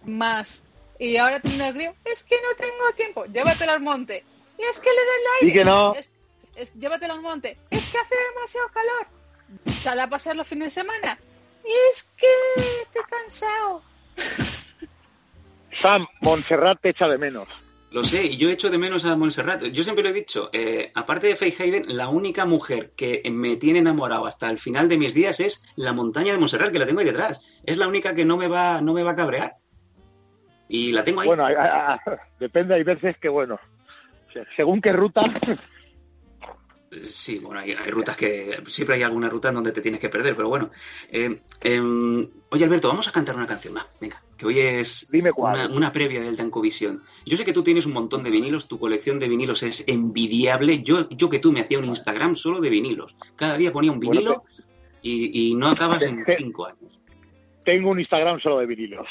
[0.04, 0.64] más.
[1.00, 3.26] Y ahora teniendo el crío, es que no tengo tiempo.
[3.26, 4.24] Llévatelo al monte.
[4.58, 5.60] Y es que le da el Y aire.
[5.60, 5.94] que no.
[5.94, 6.12] Es,
[6.56, 7.58] es- llévatelo al monte.
[7.70, 9.78] Es que hace demasiado calor.
[9.82, 11.18] Sale a pasar los fines de semana.
[11.66, 12.28] Y es que
[12.84, 13.82] estoy cansado.
[15.82, 17.48] Sam, Montserrat te echa de menos.
[17.92, 19.64] Lo sé, y yo echo de menos a Montserrat.
[19.66, 23.56] Yo siempre lo he dicho, eh, aparte de Faye Hayden, la única mujer que me
[23.56, 26.86] tiene enamorado hasta el final de mis días es la montaña de Montserrat, que la
[26.86, 27.42] tengo ahí detrás.
[27.66, 29.54] Es la única que no me va, no me va a cabrear.
[30.68, 31.28] Y la tengo ahí.
[31.28, 31.48] Bueno,
[32.40, 33.60] depende, hay veces que, bueno,
[34.34, 35.22] se- según qué ruta,
[37.04, 38.62] Sí, bueno, hay, hay rutas que.
[38.68, 40.72] Siempre hay alguna ruta en donde te tienes que perder, pero bueno.
[41.10, 43.76] Eh, em, oye, Alberto, vamos a cantar una canción.
[43.76, 47.04] Va, venga, que hoy es dime una, una previa del Dancovisión.
[47.26, 50.82] Yo sé que tú tienes un montón de vinilos, tu colección de vinilos es envidiable.
[50.84, 53.16] Yo, yo que tú me hacía un Instagram solo de vinilos.
[53.36, 54.44] Cada día ponía un Bueno, vinilo
[55.02, 57.00] y, y no acabas en cinco años.
[57.64, 59.08] tengo un Instagram solo de vinilos.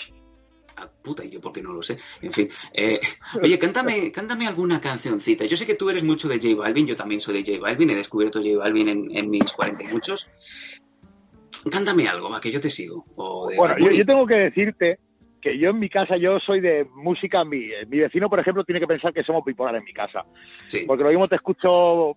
[0.76, 1.98] Ah, puta, y yo porque no lo sé.
[2.20, 2.48] En fin.
[2.72, 3.00] eh,
[3.42, 5.44] oye, cántame, cántame alguna cancioncita.
[5.44, 7.90] Yo sé que tú eres mucho de J Balvin, yo también soy de J Balvin,
[7.90, 10.28] he descubierto J Balvin en, en mis cuarenta y muchos.
[11.70, 13.04] Cántame algo, va, que yo te sigo.
[13.16, 14.98] O de Bueno, yo, tengo que decirte
[15.40, 18.80] que yo en mi casa, yo soy de música, mi, mi vecino, por ejemplo, tiene
[18.80, 20.24] que pensar que somos bipolares en mi casa.
[20.66, 20.84] Sí.
[20.86, 22.16] Porque lo mismo te escucho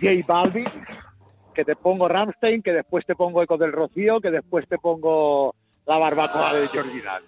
[0.00, 0.66] J Balvin,
[1.54, 5.54] que te pongo Ramstein, que después te pongo Ecos del Rocío, que después te pongo
[5.86, 7.22] La Barbacoa de Jordi Dan.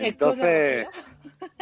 [0.00, 0.86] Entonces.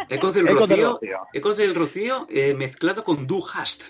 [0.09, 0.99] Ecos del Rocío.
[1.01, 1.55] Del Rocío.
[1.55, 2.27] Del Rocío
[2.57, 3.85] mezclado con Du Hast.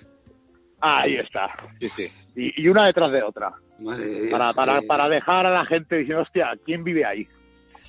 [0.81, 1.51] Ahí está.
[1.81, 2.13] Sí, sí.
[2.35, 3.53] Y, una detrás de otra.
[3.81, 4.83] Vale, para, eh, para, eh.
[4.83, 7.29] para dejar a la gente diciendo, hostia, ¿quién vive ahí?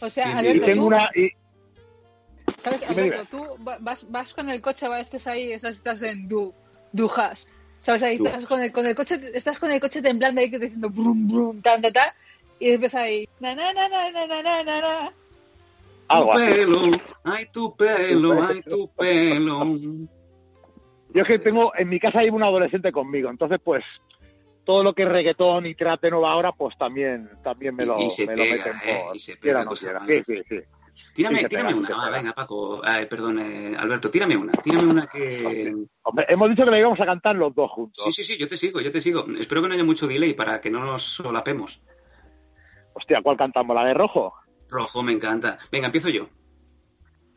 [0.01, 1.09] O sea, Alberto, tengo una.
[2.57, 3.25] ¿Sabes, Alberto?
[3.29, 6.53] Tú vas, vas con el coche, vas, estás ahí, estás en Du,
[6.91, 7.49] du Hast.
[7.79, 8.03] ¿Sabes?
[8.03, 10.65] Ahí estás con el, con el coche, estás con el coche temblando ahí que te
[10.65, 11.93] diciendo brum brum, tan, tan,
[12.59, 13.27] y empieza ahí.
[13.39, 15.13] Na, na, na, na, na, na, na, na
[16.09, 16.43] algo así.
[16.43, 16.81] pelo,
[17.23, 19.65] ay tu pelo, ay tu pelo.
[21.11, 23.83] Yo es que tengo, en mi casa hay un adolescente conmigo, entonces pues
[24.69, 27.99] todo lo que es reggaetón y trap de nueva hora, pues también, también me lo,
[27.99, 29.01] Y se me lo pega, meten ¿eh?
[29.03, 29.99] por Y se pega no cosa.
[30.05, 30.59] Sí, sí, sí.
[31.15, 31.89] Tírame, tírame pega, una.
[31.95, 32.79] Ah, venga, Paco.
[32.83, 34.51] Ay, perdón, eh, Alberto, tírame una.
[34.53, 35.73] Tírame una que.
[36.03, 38.03] Hombre, hemos dicho que le íbamos a cantar los dos juntos.
[38.03, 39.25] Sí, sí, sí, yo te sigo, yo te sigo.
[39.39, 41.81] Espero que no haya mucho delay para que no nos solapemos.
[42.93, 43.75] Hostia, ¿cuál cantamos?
[43.75, 44.35] ¿La de rojo?
[44.69, 45.57] Rojo, me encanta.
[45.71, 46.29] Venga, empiezo yo.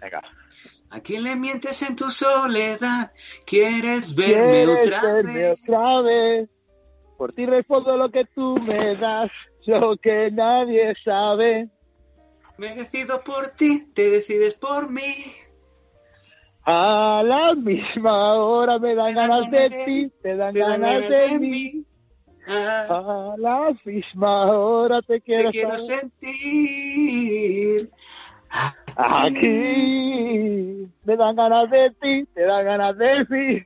[0.00, 0.22] Venga.
[0.90, 3.12] ¿A quién le mientes en tu soledad?
[3.46, 5.62] ¿Quieres verme ¿Quieres otra verme vez?
[5.62, 6.50] otra vez?
[7.16, 9.30] Por ti respondo lo que tú me das,
[9.66, 11.68] lo que nadie sabe.
[12.58, 15.32] Me decido por ti, te decides por mí.
[16.64, 20.52] A la misma hora me dan Me dan ganas de ganas de- ti, te dan
[20.52, 21.86] Te dan ganas de mí.
[22.46, 26.00] Ah, A la misma hora te te quiero, quiero saber.
[26.20, 27.90] sentir.
[28.96, 33.62] Aquí me dan ganas de ti, te dan ganas de mí.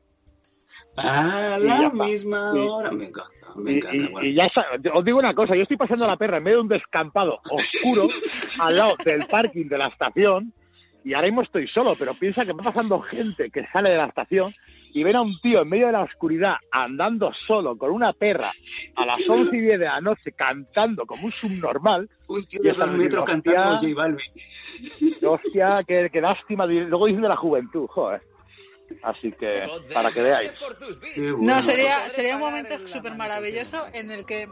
[0.96, 2.58] A la misma Sí.
[2.58, 2.90] hora.
[2.92, 3.96] Me encanta, me encanta.
[3.96, 4.26] y- bueno.
[4.28, 4.48] y ya.
[4.94, 8.06] Os digo una cosa, yo estoy pasando la perra en medio de un descampado oscuro
[8.60, 10.52] al lado del parking de la estación
[11.06, 14.06] y ahora mismo estoy solo, pero piensa que va pasando gente que sale de la
[14.06, 14.50] estación
[14.92, 18.50] y ven a un tío en medio de la oscuridad andando solo con una perra
[18.96, 22.10] a las 11 y 10 de la noche cantando como un subnormal.
[22.26, 23.76] Un tío Y de dos metros cantando.
[23.78, 24.26] J Balvin.
[25.24, 26.66] Hostia, qué, qué lástima.
[26.66, 28.20] Luego dicen de la juventud, joder.
[29.04, 30.52] Así que, para que veáis.
[31.38, 34.48] No, sería, sería un momento súper maravilloso en el que.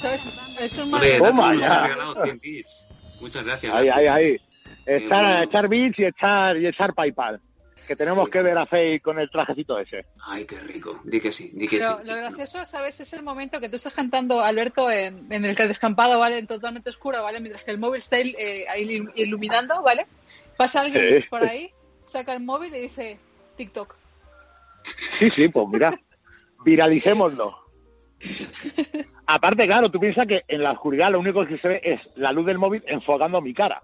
[0.00, 0.26] ¿Sabes?
[0.60, 1.26] Es un Hombre, momento.
[1.28, 1.82] Toma Datum nos ha ya.
[1.88, 2.86] regalado 100 bits.
[3.20, 3.74] Muchas gracias.
[3.74, 4.40] Ahí, ahí, ahí.
[4.86, 5.42] Echar, bueno.
[5.42, 7.40] echar bits y echar, y echar PayPal.
[7.86, 10.06] Que tenemos que ver a Faye con el trajecito ese.
[10.24, 11.00] Ay, qué rico.
[11.04, 12.08] Di que sí, di que Pero sí.
[12.08, 12.98] lo gracioso, ¿sabes?
[12.98, 16.42] Es el momento que tú estás cantando, Alberto, en, en el que descampado, ¿vale?
[16.44, 17.38] Totalmente oscuro, ¿vale?
[17.38, 20.06] Mientras que el móvil está il- eh, ahí il- iluminando, ¿vale?
[20.56, 21.28] Pasa alguien Sí.
[21.30, 21.70] por ahí,
[22.06, 23.18] saca el móvil y dice
[23.56, 23.94] TikTok.
[25.12, 25.96] Sí, sí, pues mira.
[26.64, 27.56] Viralicémoslo.
[29.26, 32.32] Aparte, claro, tú piensas que en la oscuridad lo único que se ve es la
[32.32, 33.82] luz del móvil enfocando mi cara.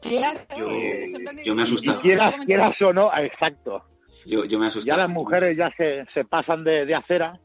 [0.00, 1.98] Claro, Yo- me he asustado.
[1.98, 3.84] Y quieras, quieras o no, exacto.
[4.26, 7.38] Yo, yo me he Ya las mujeres ya se, se pasan de, de acera.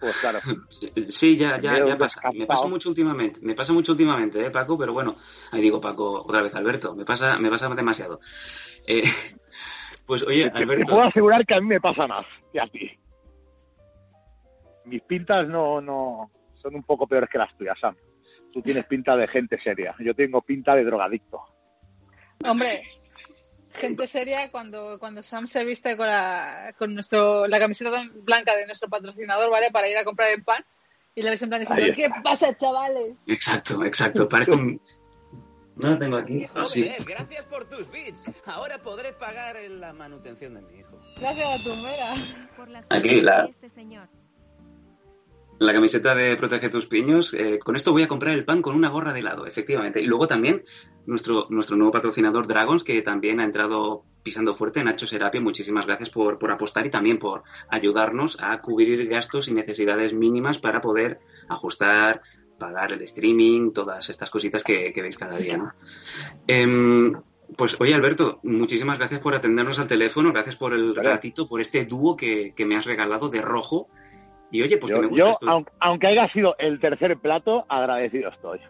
[0.00, 0.38] Pues claro.
[1.08, 2.20] Sí, ya, ya, ya pasa.
[2.32, 3.40] Me pasa mucho últimamente.
[3.42, 4.78] Me pasa mucho últimamente, ¿eh, Paco?
[4.78, 5.16] Pero bueno,
[5.52, 6.94] ahí digo Paco, otra vez Alberto.
[6.94, 8.20] Me pasa, me pasa demasiado.
[8.86, 9.02] Eh,
[10.06, 10.92] pues oye, Te- Te Alberto.
[10.92, 12.90] puedo asegurar que a mí me pasa más que a ti.
[14.86, 16.30] Mis pintas no, no
[16.62, 17.96] son un poco peores que las tuyas, Sam.
[18.52, 19.94] Tú tienes pinta de gente seria.
[19.98, 21.40] Yo tengo pinta de drogadicto.
[22.46, 22.82] Hombre,
[23.74, 27.90] gente seria cuando, cuando Sam se viste con la, con nuestro, la camiseta
[28.22, 29.70] blanca de nuestro patrocinador, ¿vale?
[29.70, 30.64] Para ir a comprar el pan.
[31.14, 33.22] Y le ves en plan diciendo, ¿qué pasa, chavales?
[33.28, 34.26] Exacto, exacto.
[34.26, 34.80] Parezco un-
[35.76, 36.44] No lo tengo aquí.
[36.54, 36.82] Ah, sí.
[36.88, 38.22] Joder, gracias por tus bits.
[38.46, 41.00] Ahora podré pagar la manutención de mi hijo.
[41.20, 42.14] Gracias a tu mera.
[42.90, 44.08] Aquí la, Este señor.
[45.60, 47.32] la camiseta de Protege tus piños.
[47.32, 50.00] eh, con esto voy a comprar el pan con una gorra de helado, efectivamente.
[50.00, 50.64] Y luego también
[51.06, 55.40] nuestro, nuestro nuevo patrocinador Dragons, que también ha entrado pisando fuerte, Nacho Serapia.
[55.40, 60.58] Muchísimas gracias por, por apostar y también por ayudarnos a cubrir gastos y necesidades mínimas
[60.58, 62.22] para poder ajustar,
[62.58, 65.72] pagar el streaming, todas estas cositas que, que veis cada día, ¿no?
[66.46, 67.12] Em,
[67.56, 71.84] pues oye Alberto, muchísimas gracias por atendernos al teléfono, gracias por el ratito, por este
[71.84, 73.88] dúo que, que me has regalado de rojo.
[74.50, 75.48] Y oye, pues que yo, me gusta yo, esto.
[75.48, 78.60] aunque, aunque haya sido el tercer plato, agradecido estoy.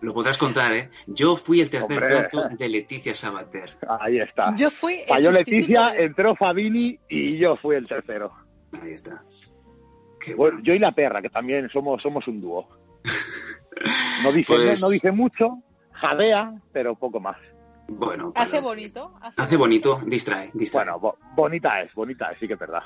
[0.00, 0.90] Lo podrás contar, ¿eh?
[1.06, 2.28] Yo fui el tercer Hombre.
[2.28, 3.76] plato de Leticia Sabater.
[4.00, 4.54] Ahí está.
[4.56, 8.32] Yo fui Falló Leticia, de- entró Fabini y yo fui el tercero.
[8.82, 9.22] Ahí está.
[10.20, 10.60] Qué Bueno, bueno.
[10.64, 12.68] yo y la perra, que también somos, somos un dúo.
[14.22, 17.38] No dice, Pues- no dice mucho, jadea, pero poco más.
[17.88, 19.14] Bueno, Hace bonito.
[19.36, 20.84] hace bonito, distrae, distrae.
[20.84, 22.82] Bueno, bo- bonita es, bonita es, sí que es verdad.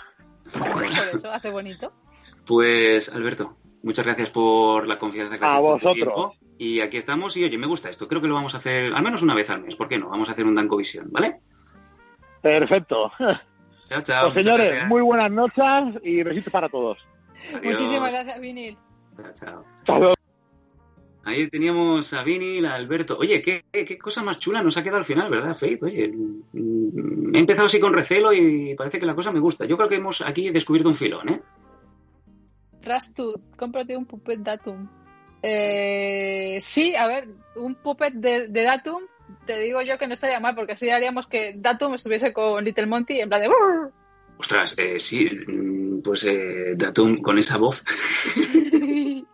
[0.72, 1.92] Por eso, hace bonito.
[2.46, 5.94] Pues Alberto, muchas gracias por la confianza que A vosotros.
[5.94, 6.34] tiempo.
[6.58, 8.08] Y aquí estamos y oye, me gusta esto.
[8.08, 9.76] Creo que lo vamos a hacer al menos una vez al mes.
[9.76, 10.08] ¿Por qué no?
[10.08, 11.40] Vamos a hacer un Dancovisión, ¿vale?
[12.42, 13.10] Perfecto.
[13.86, 14.32] Chao, chao.
[14.32, 14.88] Pues señores, muchas gracias.
[14.88, 16.96] muy buenas noches y besitos para todos.
[17.54, 17.74] Adiós.
[17.78, 18.78] Muchísimas gracias, Vinil.
[19.34, 20.14] Chao, chao.
[21.26, 23.16] Ahí teníamos a Vini, a Alberto.
[23.18, 25.82] Oye, ¿qué, qué cosa más chula nos ha quedado al final, ¿verdad, Faith?
[25.82, 29.64] Oye, mm, he empezado así con recelo y parece que la cosa me gusta.
[29.64, 31.42] Yo creo que hemos aquí descubierto un filón, ¿eh?
[32.84, 34.88] Rastut, cómprate un puppet Datum.
[35.42, 39.02] Eh, sí, a ver, un puppet de, de Datum,
[39.46, 42.86] te digo yo que no estaría mal, porque así haríamos que Datum estuviese con Little
[42.86, 43.50] Monty en plan de...
[44.36, 47.84] Ostras, eh, sí, mm, pues eh, Datum con esa voz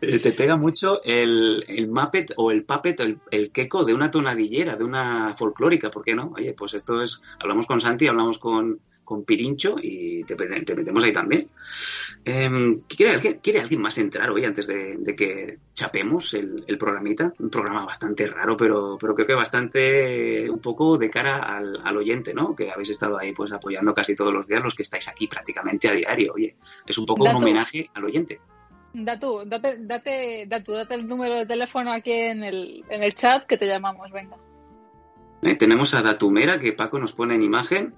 [0.00, 4.10] eh, te pega mucho el, el Muppet o el Puppet, el, el queco de una
[4.10, 6.32] tonadillera, de una folclórica, ¿por qué no?
[6.36, 11.12] Oye, pues esto es, hablamos con Santi, hablamos con, con Pirincho y te, metemos ahí
[11.12, 11.46] también.
[12.24, 16.78] Em, ¿quiere, alguien, ¿Quiere alguien más entrar hoy antes de, de que chapemos el, el
[16.78, 17.32] programita?
[17.38, 21.80] Un programa bastante raro, pero, pero creo que bastante eh, un poco de cara al,
[21.84, 22.54] al oyente, ¿no?
[22.54, 25.88] Que habéis estado ahí pues apoyando casi todos los días, los que estáis aquí prácticamente
[25.88, 26.32] a diario.
[26.34, 28.40] Oye, es un poco un homenaje al oyente.
[28.94, 33.44] Datu, date, date, Datu, date el número de teléfono aquí en el, en el chat
[33.44, 34.36] que te llamamos, venga.
[35.42, 37.94] Eh, tenemos a Datumera, que Paco nos pone en imagen.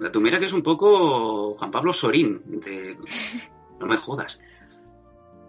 [0.00, 2.42] Datumera, que es un poco Juan Pablo Sorín.
[2.46, 2.96] De...
[3.78, 4.40] No me jodas.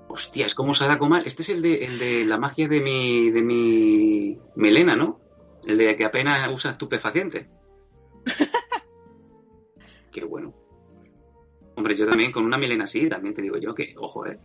[0.08, 1.24] Hostia, es como Sadako Mar.
[1.26, 5.20] Este es el de, el de la magia de mi, de mi melena, ¿no?
[5.66, 7.50] El de que apenas usa estupefaciente.
[10.12, 10.54] Qué bueno.
[11.76, 14.38] Hombre, yo también con una melena así, también te digo yo que, ojo, eh.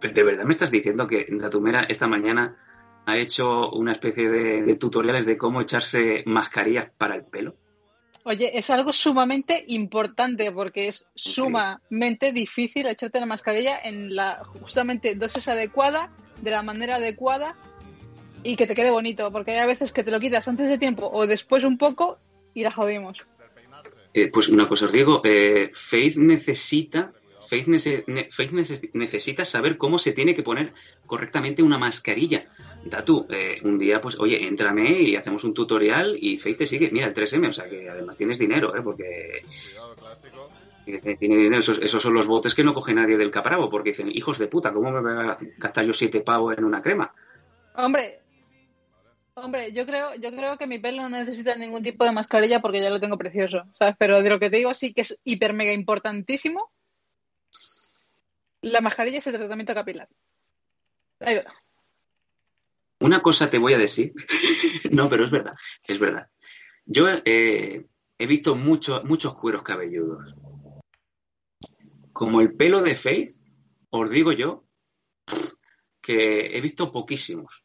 [0.00, 4.76] ¿De verdad me estás diciendo que Datumera esta mañana ha hecho una especie de, de
[4.76, 7.56] tutoriales de cómo echarse mascarillas para el pelo?
[8.24, 15.14] Oye, es algo sumamente importante porque es sumamente difícil echarte la mascarilla en la justamente
[15.16, 16.10] dosis adecuada
[16.40, 17.56] de la manera adecuada
[18.44, 21.10] y que te quede bonito, porque hay veces que te lo quitas antes de tiempo
[21.12, 22.18] o después un poco
[22.54, 23.18] y la jodimos.
[24.14, 27.12] Eh, pues una cosa os digo, eh, Faith necesita
[27.52, 30.72] Faith, nece- ne- Faith nece- necesita saber cómo se tiene que poner
[31.04, 32.46] correctamente una mascarilla.
[32.82, 36.88] Datu, eh, un día, pues, oye, éntrame y hacemos un tutorial y Faith te sigue.
[36.90, 38.80] Mira, el 3M, o sea que además tienes dinero, ¿eh?
[38.80, 39.42] Porque
[41.20, 41.58] dinero.
[41.58, 44.48] Esos, esos son los botes que no coge nadie del capravo, porque dicen, hijos de
[44.48, 47.12] puta, ¿cómo me voy a gastar yo siete pavos en una crema?
[47.74, 48.20] Hombre,
[49.34, 52.80] hombre, yo creo, yo creo que mi pelo no necesita ningún tipo de mascarilla porque
[52.80, 53.94] ya lo tengo precioso, ¿sabes?
[53.98, 56.70] Pero de lo que te digo sí que es hiper mega importantísimo.
[58.62, 60.08] La mascarilla es el tratamiento capilar.
[63.00, 64.12] Una cosa te voy a decir.
[64.92, 65.54] no, pero es verdad,
[65.86, 66.28] es verdad.
[66.86, 67.86] Yo eh,
[68.18, 70.34] he visto muchos muchos cueros cabelludos.
[72.12, 73.36] Como el pelo de Faith,
[73.90, 74.64] os digo yo
[76.00, 77.64] que he visto poquísimos.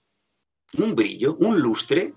[0.77, 2.13] Un brillo, un lustre,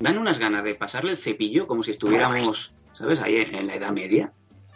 [0.00, 3.20] dan unas ganas de pasarle el cepillo como si estuviéramos, ¿sabes?
[3.20, 4.34] Ahí en la Edad Media.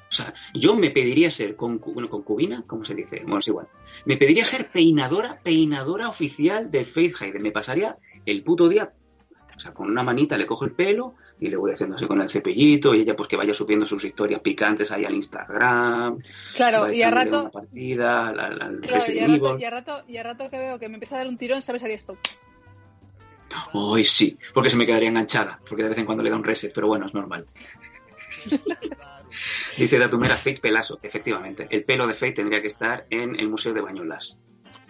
[0.09, 3.21] O sea, yo me pediría ser concu- bueno, concubina, ¿cómo se dice?
[3.23, 3.67] Bueno, es igual.
[4.05, 7.43] Me pediría ser peinadora, peinadora oficial de Faith Hayden.
[7.43, 8.93] Me pasaría el puto día,
[9.55, 12.21] o sea, con una manita le cojo el pelo y le voy haciendo así con
[12.23, 16.19] el cepillito y ella pues que vaya subiendo sus historias picantes ahí al Instagram.
[16.55, 19.61] Claro, y a rato, una partida, al, al- al claro, y a rato, Evil.
[19.61, 21.61] y a rato, y a rato que veo que me empieza a dar un tirón,
[21.63, 21.83] ¿sabes?
[21.83, 22.17] Haría esto.
[23.73, 26.45] Ay, sí, porque se me quedaría enganchada, porque de vez en cuando le da un
[26.45, 27.47] reset, pero bueno, es normal.
[29.77, 31.67] Dice Datumera Fate Pelazo, efectivamente.
[31.71, 34.39] El pelo de Fate tendría que estar en el Museo de Bañolas.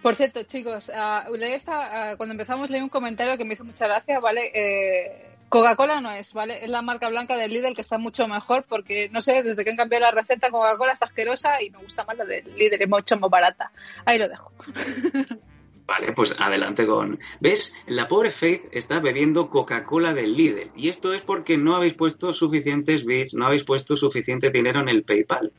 [0.01, 3.63] Por cierto, chicos, ah, leí esta- ah, cuando empezamos leí un comentario que me hizo
[3.65, 4.51] mucha gracia, ¿vale?
[4.53, 6.63] Eh, Coca-Cola no es, ¿vale?
[6.63, 9.71] Es la marca blanca del Lidl que está mucho mejor porque, no sé, desde que
[9.71, 12.87] han cambiado la receta, Coca-Cola está asquerosa y me gusta más la del Lidl, es
[12.89, 13.71] mucho más barata.
[14.05, 14.51] Ahí lo dejo.
[15.87, 17.17] Vale, pues adelante con...
[17.39, 17.73] ¿Ves?
[17.87, 20.69] La pobre Faith está bebiendo Coca-Cola del Lidl.
[20.75, 24.89] Y esto es porque no habéis puesto suficientes bits, no habéis puesto suficiente dinero en
[24.89, 25.53] el PayPal.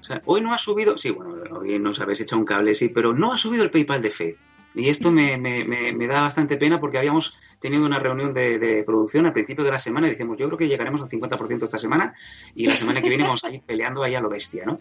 [0.00, 0.96] O sea, hoy no ha subido...
[0.96, 4.00] Sí, bueno, hoy nos habéis echado un cable, sí, pero no ha subido el PayPal
[4.00, 4.36] de Faith.
[4.76, 9.26] Y esto me, me- me- da bastante pena porque habíamos tenido una reunión de, producción
[9.26, 12.14] al principio de la semana y decimos, yo creo que llegaremos al 50% esta semana
[12.54, 14.80] y la semana que viene vamos a ir peleando ahí a lo bestia, ¿no?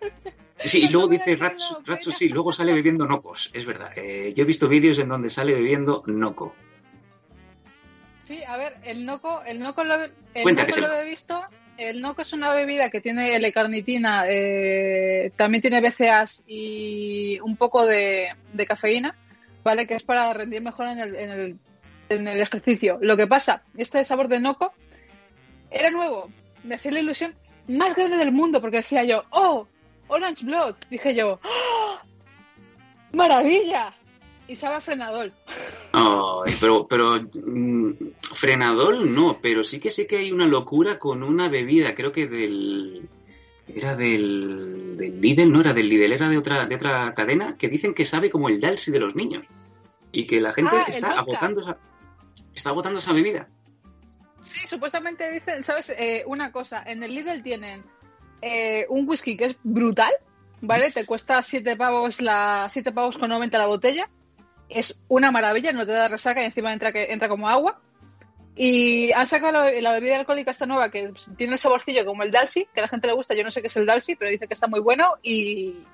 [0.64, 3.90] Sí, y luego dice Ratsu, Ratsu, sí, luego sale bebiendo nocos, es verdad.
[3.96, 6.54] Eh, yo he visto vídeos en donde sale bebiendo noco.
[8.24, 10.10] Sí, a ver, el Noco, el Noco lo, el
[10.54, 11.42] Noco lo lo- he visto.
[11.78, 17.86] El Noco es una bebida que tiene L-carnitina, eh, también tiene BCAAs y un poco
[17.86, 19.14] de, de cafeína,
[19.62, 19.86] ¿vale?
[19.86, 21.58] Que es para rendir mejor en el, en, el,
[22.08, 22.98] en el ejercicio.
[23.00, 24.74] Lo que pasa, este sabor de Noco
[25.70, 26.28] era nuevo,
[26.64, 27.34] me hacía la ilusión
[27.68, 29.68] más grande del mundo porque decía yo, ¡oh!
[30.08, 30.74] Orange Blood.
[30.90, 31.98] Dije yo, ¡oh!
[33.12, 33.94] ¡Maravilla!
[34.46, 35.30] Y sabe a frenador.
[35.92, 37.92] Ay, pero, pero mm,
[38.32, 42.26] frenador no, pero sí que sé que hay una locura con una bebida, creo que
[42.26, 43.08] del
[43.74, 47.68] era del, del Lidl, no era del Lidl, era de otra de otra cadena que
[47.68, 49.44] dicen que sabe como el Dalsi de los niños
[50.10, 51.78] y que la gente Ah, está agotando esa
[52.54, 53.48] está agotando esa bebida.
[54.40, 55.90] Sí, supuestamente dicen, ¿sabes?
[55.90, 57.84] Eh, una cosa, en el Lidl tienen
[58.42, 60.12] eh, un whisky que es brutal,
[60.60, 60.90] ¿vale?
[60.90, 64.08] Te cuesta 7 pavos la 7 pavos con 90 la botella.
[64.68, 67.80] Es una maravilla, no te da resaca y encima entra que entra como agua.
[68.54, 72.32] Y han sacado la, la bebida alcohólica esta nueva que tiene el saborcillo como el
[72.32, 74.30] Dalsi, que a la gente le gusta, yo no sé qué es el Dalsi, pero
[74.30, 75.84] dice que está muy bueno y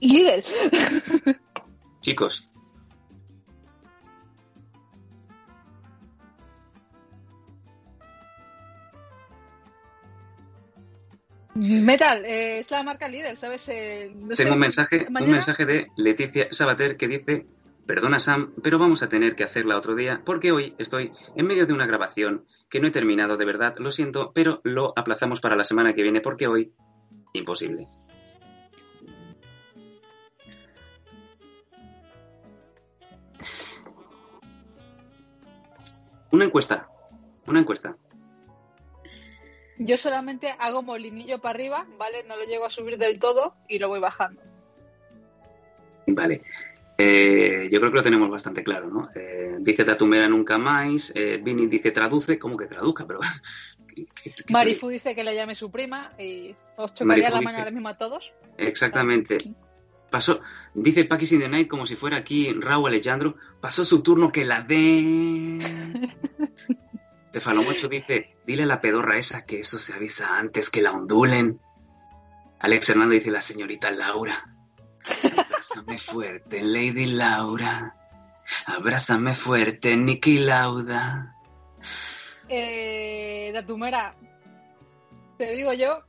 [0.00, 0.42] Lidl.
[2.00, 2.47] Chicos,
[11.58, 13.68] Metal, eh, es la marca Lidl, ¿sabes?
[13.68, 17.46] Eh, no sé tengo un mensaje, un mensaje de Leticia Sabater que dice,
[17.84, 21.66] perdona Sam, pero vamos a tener que hacerla otro día porque hoy estoy en medio
[21.66, 25.56] de una grabación que no he terminado de verdad, lo siento, pero lo aplazamos para
[25.56, 26.72] la semana que viene porque hoy
[27.32, 27.88] imposible.
[36.30, 36.88] Una encuesta,
[37.46, 37.96] una encuesta.
[39.78, 42.24] Yo solamente hago molinillo para arriba, ¿vale?
[42.24, 44.42] No lo llego a subir del todo y lo voy bajando.
[46.06, 46.42] Vale.
[47.00, 49.08] Eh, yo creo que lo tenemos bastante claro, ¿no?
[49.14, 53.06] Eh, dice Tatumera nunca más, eh, Vini dice traduce, ¿cómo que traduzca?
[53.06, 53.20] Pero
[54.50, 57.70] Marifu dice que le llame su prima y os chocaría Marifu la dice- mano ahora
[57.70, 58.32] mismo a todos.
[58.56, 59.38] exactamente.
[60.10, 60.40] Pasó,
[60.74, 64.44] dice Paquis in the Night como si fuera aquí Raúl Alejandro, pasó su turno que
[64.46, 64.62] la
[67.28, 67.38] de...
[67.38, 71.60] Tefalomocho dice, dile a la pedorra esa que eso se avisa antes que la ondulen.
[72.60, 74.54] Alex Hernández dice, la señorita Laura.
[75.36, 77.94] Abrázame fuerte, Lady Laura.
[78.66, 81.34] Abrázame fuerte, Niki Lauda.
[82.48, 84.14] Eh, Datumera,
[85.36, 86.02] te digo yo,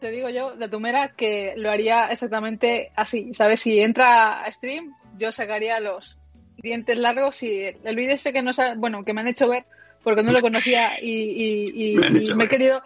[0.00, 3.34] te digo yo, Datumera, que lo haría exactamente así.
[3.34, 3.60] ¿Sabes?
[3.60, 6.18] Si entra a stream, yo sacaría los
[6.58, 9.66] dientes largos y el vídeo ese que no bueno, que me han hecho ver
[10.04, 12.82] porque no lo conocía y, y- y- Me y he querido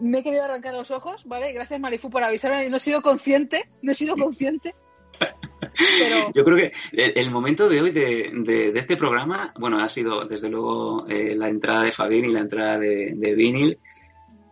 [0.00, 1.52] me he querido arrancar los ojos, ¿vale?
[1.52, 4.74] Gracias Marifu por avisarme, no he sido consciente, no he sido consciente.
[5.18, 9.78] Pero Yo creo que el, el momento de hoy de, de- de este programa, bueno,
[9.82, 13.78] ha sido desde luego eh, la entrada de Fabín y la entrada de, de Vinil.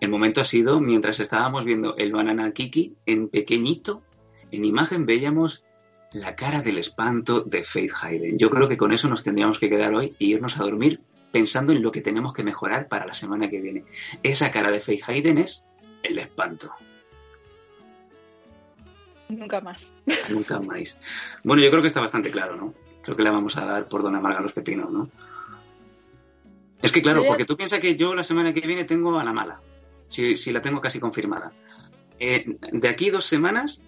[0.00, 4.02] El momento ha sido mientras estábamos viendo el Banana Kiki en pequeñito,
[4.50, 5.64] en imagen veíamos
[6.12, 8.38] la cara del espanto de Faith Hayden.
[8.38, 11.00] Yo creo que con eso nos tendríamos que quedar hoy y irnos a dormir
[11.33, 13.85] pensando en lo que tenemos que mejorar para la semana que viene.
[14.22, 15.64] Esa cara de Faith Hayden es
[16.03, 16.72] el espanto.
[19.28, 19.93] nunca más.
[20.28, 20.99] Nunca más.
[21.43, 22.74] Bueno, yo creo que está bastante claro, ¿no?
[23.03, 25.11] Creo que le vamos a dar por Don Amarga los pepinos, ¿no?
[26.83, 29.33] Es que claro, porque tú piensas que yo la semana que viene tengo a la
[29.33, 29.61] mala.
[30.09, 31.53] Si, si la tengo casi confirmada.
[32.18, 33.80] Eh, de aquí dos semanas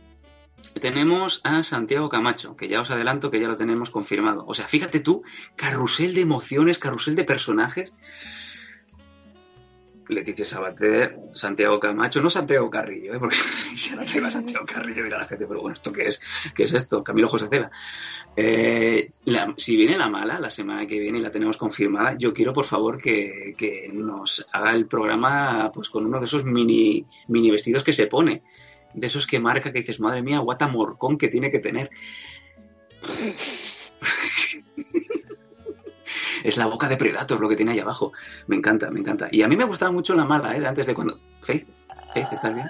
[0.81, 4.45] tenemos a Santiago Camacho, que ya os adelanto que ya lo tenemos confirmado.
[4.47, 5.23] O sea, fíjate tú,
[5.57, 7.95] carrusel de emociones, carrusel de personajes.
[10.09, 13.19] Leticia Sabater, Santiago Camacho, no Santiago Carrillo, ¿eh?
[13.19, 13.37] porque
[13.77, 16.21] si ahora arriba Santiago Carrillo dirá la gente, pero bueno, ¿esto qué es?
[16.55, 17.03] ¿Qué es esto?
[17.03, 17.71] Camilo José Cela.
[18.37, 19.13] Eh,
[19.57, 22.67] si viene la mala la semana que viene y la tenemos confirmada, yo quiero por
[22.67, 27.83] favor que, que nos haga el programa pues con uno de esos mini, mini vestidos
[27.83, 28.43] que se pone,
[28.95, 31.91] de esos que marca que dices, madre mía, guata morcón que tiene que tener.
[36.45, 38.13] es la boca de Predator lo que tiene ahí abajo.
[38.47, 39.29] Me encanta, me encanta.
[39.33, 40.61] Y a mí me gustaba mucho la mala, ¿eh?
[40.61, 41.19] De antes de cuando...
[41.41, 41.67] Faith,
[42.13, 42.69] Faith, ¿estás bien?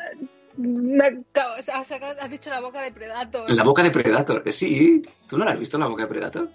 [0.57, 3.51] Me acabo- has, has dicho la boca de Predator.
[3.51, 5.03] La boca de Predator, eh, sí.
[5.29, 6.51] ¿Tú no la has visto la boca de Predator?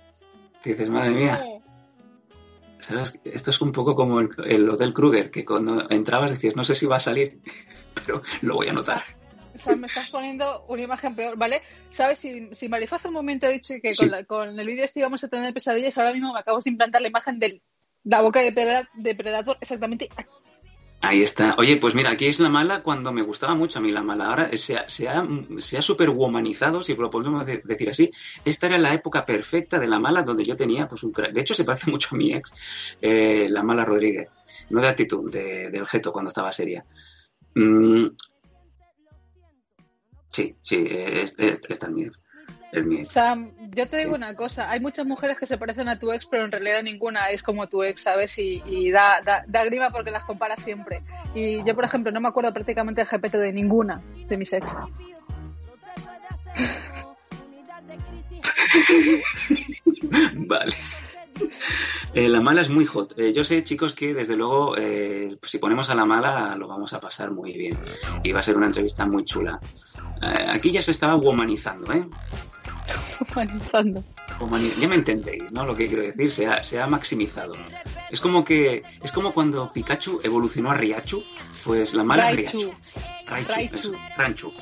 [0.64, 1.44] Que dices, madre mía.
[2.80, 3.20] ¿Sabes?
[3.26, 6.76] Esto es un poco como el, el Hotel Kruger, que cuando entrabas decías, no sé
[6.76, 7.42] si va a salir,
[7.94, 9.04] pero lo voy a notar.
[9.60, 11.62] O sea, me estás poniendo una imagen peor, ¿vale?
[11.90, 12.20] ¿Sabes?
[12.20, 14.04] Si, si Marifaz un momento ha dicho que Sí.
[14.04, 16.70] con, la- con el vídeo este íbamos a tener pesadillas, ahora mismo me acabo de
[16.70, 17.62] implantar la imagen de
[18.06, 20.24] la boca de, Preda- de Predator exactamente aquí.
[21.02, 21.56] Ahí está.
[21.58, 24.26] Oye, pues mira, aquí es la mala cuando me gustaba mucho a mí la mala.
[24.28, 25.26] Ahora se ha, se ha,
[25.60, 28.12] se ha superwomanizado, si lo podemos de- decir así.
[28.44, 31.32] Esta era la época perfecta de la mala donde yo tenía, pues un crack.
[31.32, 32.52] De hecho, se parece mucho a mi ex,
[33.02, 34.28] eh, la mala Rodríguez.
[34.70, 36.86] No de actitud, de, del geto cuando estaba seria.
[37.56, 38.08] Mm,
[40.30, 42.20] sí, sí, es, es, esta es mi ex.
[42.72, 43.10] Es mi ex.
[43.10, 46.26] Sam, yo te digo una cosa, hay muchas mujeres que se parecen a tu ex,
[46.26, 48.38] pero en realidad ninguna es como tu ex, ¿sabes?
[48.40, 51.02] Y, y da, da, da grima porque las comparas siempre.
[51.34, 54.66] Y yo, por ejemplo, no me acuerdo prácticamente el GPT de ninguna de mis ex.
[60.36, 60.76] Vale.
[62.14, 63.18] Eh, la mala es muy hot.
[63.18, 66.94] Eh, yo sé, chicos, que desde luego, eh, si ponemos a la mala, lo vamos
[66.94, 67.78] a pasar muy bien.
[68.24, 69.60] Y va a ser una entrevista muy chula.
[70.22, 72.06] Eh, aquí ya se estaba womanizando, ¿eh?
[73.32, 74.04] Humanizando.
[74.40, 75.66] Humani- Ya me entendéis, ¿no?
[75.66, 77.54] Lo que quiero decir, se ha, se ha maximizado.
[78.10, 81.24] Es como que es como cuando Pikachu evolucionó a Riachu,
[81.64, 82.60] pues la mala Raichu.
[83.28, 83.52] Riachu.
[83.52, 83.96] Raichu.
[84.18, 84.54] Raichu.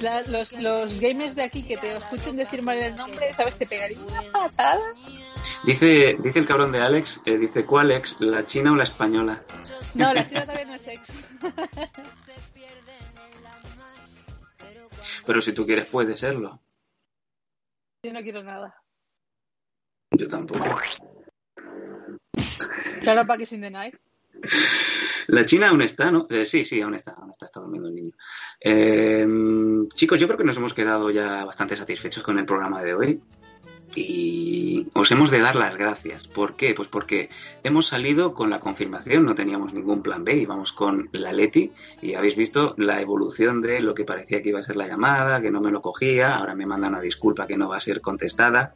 [0.00, 3.56] La- los, los gamers de aquí que te escuchen decir mal el nombre, ¿sabes?
[3.56, 4.80] Te pegaría una patada.
[5.66, 8.20] Dice, dice el cabrón de Alex, eh, dice, ¿cuál ex?
[8.20, 9.42] ¿La china o la española?
[9.94, 11.10] No, la china también no es ex.
[15.26, 16.60] Pero si tú quieres, puede serlo.
[18.02, 18.82] Yo no quiero nada.
[20.10, 20.64] Yo tampoco.
[23.02, 23.90] Claro, para que sin deny.
[25.28, 26.26] La China aún está, ¿no?
[26.28, 28.12] Eh, sí, sí, aún está, aún está, está durmiendo el niño.
[28.60, 29.26] Eh,
[29.94, 33.22] chicos, yo creo que nos hemos quedado ya bastante satisfechos con el programa de hoy.
[33.96, 36.26] Y os hemos de dar las gracias.
[36.26, 36.74] ¿Por qué?
[36.74, 37.30] Pues porque
[37.62, 41.70] hemos salido con la confirmación, no teníamos ningún plan B, íbamos con la Leti
[42.02, 45.40] y habéis visto la evolución de lo que parecía que iba a ser la llamada,
[45.40, 48.00] que no me lo cogía, ahora me mandan una disculpa que no va a ser
[48.00, 48.74] contestada.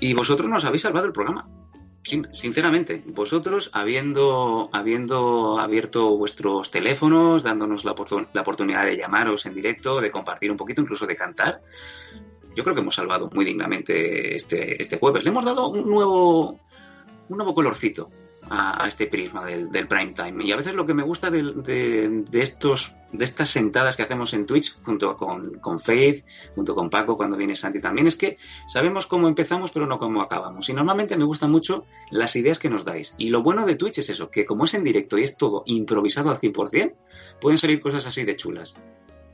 [0.00, 1.46] Y vosotros nos habéis salvado el programa.
[2.02, 7.94] Sin- sinceramente, vosotros habiendo, habiendo abierto vuestros teléfonos, dándonos la,
[8.32, 11.60] la oportunidad de llamaros en directo, de compartir un poquito, incluso de cantar,
[12.54, 15.24] yo creo que hemos salvado muy dignamente este, este jueves.
[15.24, 16.58] Le hemos dado un nuevo,
[17.28, 18.10] un nuevo colorcito
[18.48, 20.44] a, este prisma del, del prime time.
[20.44, 24.34] Y a veces lo que me gusta de, de estos, de estas sentadas que hacemos
[24.34, 26.24] en Twitch, junto con, con Faith,
[26.54, 30.20] junto con Paco, cuando viene Santi también, es que sabemos cómo empezamos, pero no cómo
[30.20, 30.68] acabamos.
[30.68, 33.14] Y normalmente me gustan mucho las ideas que nos dais.
[33.18, 35.62] Y lo bueno de Twitch es eso, que como es en directo y es todo
[35.66, 36.94] improvisado al 100%,
[37.40, 38.74] pueden salir cosas así de chulas.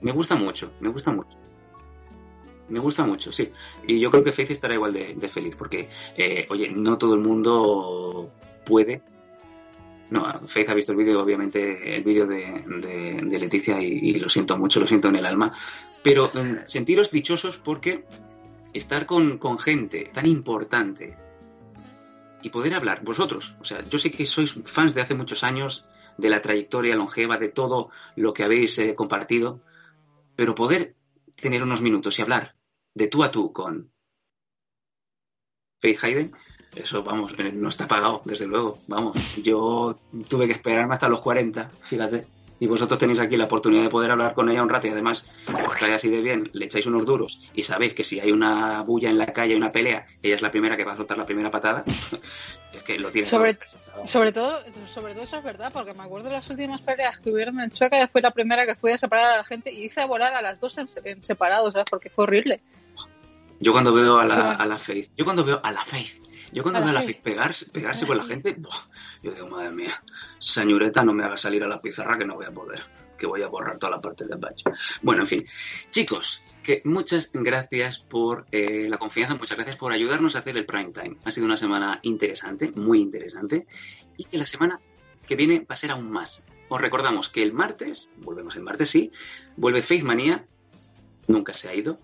[0.03, 1.39] Me gusta mucho, me gusta mucho.
[2.69, 3.53] Me gusta mucho, sí.
[3.87, 7.21] Y yo creo que Faith estará igual de, feliz, porque, eh, oye, no todo el
[7.21, 8.33] mundo
[8.65, 9.03] puede.
[10.11, 12.65] No, Faith ha visto el vídeo, obviamente, el vídeo de,
[13.23, 15.53] de- Leticia y, lo siento mucho, lo siento en el alma.
[16.03, 18.05] Pero eh, sentiros dichosos porque
[18.73, 21.17] estar con, con gente tan importante
[22.43, 25.87] y poder hablar, vosotros, o sea, yo sé que sois fans de hace muchos años,
[26.19, 29.61] de la trayectoria longeva, de todo lo que habéis eh, compartido,
[30.35, 30.95] pero poder
[31.37, 32.56] tener unos minutos y hablar
[32.97, 33.93] de tú a tú con
[35.81, 36.35] Faith Hayden,
[36.74, 39.18] eso, vamos, eh, no está pagado, desde luego, vamos.
[39.36, 39.98] Yo
[40.28, 42.27] tuve que esperarme hasta los 40, fíjate.
[42.59, 45.27] Y vosotros tenéis aquí la oportunidad de poder hablar con ella un rato y además
[45.68, 48.81] os cae así de bien, le echáis unos duros y sabéis que si hay una
[48.81, 51.27] bulla en la calle, una pelea, ella es la primera que va a soltar la
[51.27, 51.85] primera patada.
[52.73, 54.06] es que lo tiene Sobre, todo.
[54.06, 54.59] sobre todo,
[54.89, 57.70] sobre todo eso es verdad, porque me acuerdo de las últimas peleas que hubieron en
[57.70, 60.40] Chueca, fue la primera que fui a separar a la gente y hice volar a
[60.40, 61.89] las dos en, en separado, ¿sabes?
[61.90, 62.62] Porque fue horrible.
[63.61, 66.23] Yo cuando veo a la, a la Faith, yo cuando veo a la Faith,
[66.53, 67.23] yo cuando A veo a la Faith.
[67.23, 68.89] Pegarse, pegarse A con la gente, buah,
[69.23, 70.03] yo digo, madre mía,
[70.39, 72.83] señorita, no me haga salir a la pizarra que no voy a poder,
[73.19, 74.70] que voy a borrar toda la parte de bacho.
[75.03, 75.47] Bueno, en fin,
[75.91, 80.66] chicos, que muchas gracias por eh, la confianza, muchas gracias por ayudarnos a hacer el
[80.66, 81.16] prime time.
[81.24, 83.66] Ha sido una semana interesante, muy interesante,
[84.16, 84.81] y que la semana
[85.27, 86.45] que viene va a ser aún más.
[86.69, 89.12] Os recordamos que el martes, volvemos el martes, sí,
[89.57, 90.47] vuelve Faith Manía,
[91.28, 92.01] nunca se ha ido,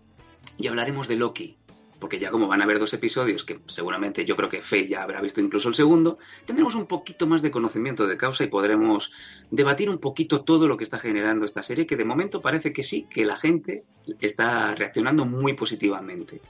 [0.62, 1.56] y hablaremos de Loki.
[1.98, 5.02] Porque ya como van a haber dos episodios, que seguramente yo creo que Faith ya
[5.02, 9.12] habrá visto incluso el segundo, tendremos un poquito más de conocimiento de causa y podremos
[9.50, 12.82] debatir un poquito todo lo que está generando esta serie, que de momento parece que
[12.82, 13.84] sí, que la gente
[14.20, 16.40] está reaccionando muy positivamente.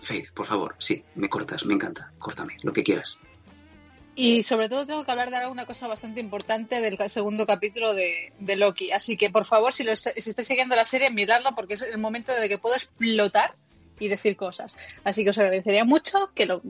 [0.00, 3.18] Faith, por favor, sí, me cortas, me encanta, córtame, lo que quieras.
[4.22, 8.32] Y sobre todo tengo que hablar de una cosa bastante importante del segundo capítulo de,
[8.38, 8.92] de Loki.
[8.92, 11.96] Así que por favor, si, lo, si estáis siguiendo la serie, miradlo porque es el
[11.96, 13.54] momento de que puedo explotar
[13.98, 14.76] y decir cosas.
[15.04, 16.60] Así que os agradecería mucho que, lo,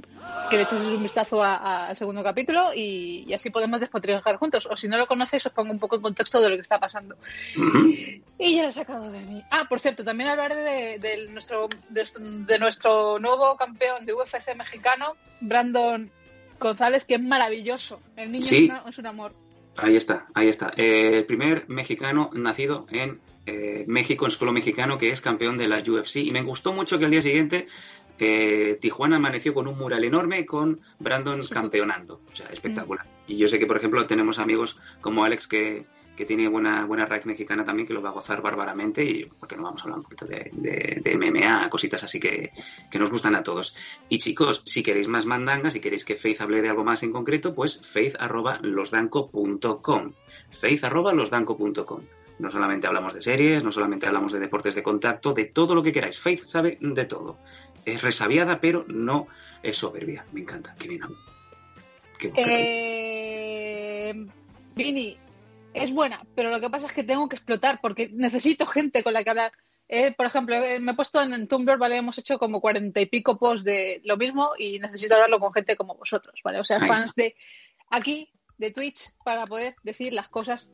[0.48, 4.36] que le echaseis un vistazo a- a- al segundo capítulo y, y así podemos despotricar
[4.36, 4.66] juntos.
[4.70, 6.78] O si no lo conocéis, os pongo un poco en contexto de lo que está
[6.78, 7.16] pasando.
[8.38, 9.42] Y ya lo he sacado de mí.
[9.50, 12.08] Ah, por cierto, también hablaré de, de nuestro, de,
[12.46, 16.10] de nuestro nuevo campeón de UFC mexicano, Brandon
[16.60, 18.00] González, que es maravilloso.
[18.16, 18.64] El niño Sí.
[18.64, 19.34] es, una- es un amor.
[19.76, 20.72] Ahí está, ahí está.
[20.76, 25.66] Eh, el primer mexicano nacido en eh, México, en suelo mexicano, que es campeón de
[25.66, 26.16] la UFC.
[26.16, 27.66] Y me gustó mucho que al día siguiente
[28.18, 32.20] eh, Tijuana amaneció con un mural enorme con Brandon campeonando.
[32.30, 33.06] O sea, espectacular.
[33.26, 35.86] Y yo sé que, por ejemplo, tenemos amigos como Alex que,
[36.20, 39.02] que tiene buena, buena raíz mexicana también, que lo va a gozar bárbaramente.
[39.02, 42.52] Y porque no vamos a hablar un poquito de, de- MMA, cositas así que,
[42.90, 43.74] que nos gustan a todos.
[44.10, 47.10] Y chicos, si queréis más mandangas, si queréis que Faith hable de algo más en
[47.12, 50.12] concreto, pues faith arroba losdanco.com.
[50.50, 52.00] Faith arroba losdanco.com.
[52.38, 55.82] No solamente hablamos de series, no solamente hablamos de deportes de contacto, de todo lo
[55.82, 56.18] que queráis.
[56.18, 57.38] Faith sabe de todo.
[57.84, 59.26] Es resabiada, pero no
[59.62, 60.24] es soberbia.
[60.32, 60.74] Me encanta.
[60.78, 61.00] Qué bien.
[62.18, 62.46] Qué bueno.
[62.50, 64.26] Eh,
[64.76, 65.16] Vini,
[65.74, 69.12] es buena, pero lo que pasa es que tengo que explotar porque necesito gente con
[69.12, 69.52] la que hablar.
[69.88, 71.96] Eh, por ejemplo, eh, me he puesto en, en Tumblr, ¿vale?
[71.96, 75.76] Hemos hecho como cuarenta y pico posts de lo mismo y necesito hablarlo con gente
[75.76, 76.60] como vosotros, ¿vale?
[76.60, 77.34] O sea, Ahí fans de
[77.90, 80.70] aquí, de Twitch, para poder decir las cosas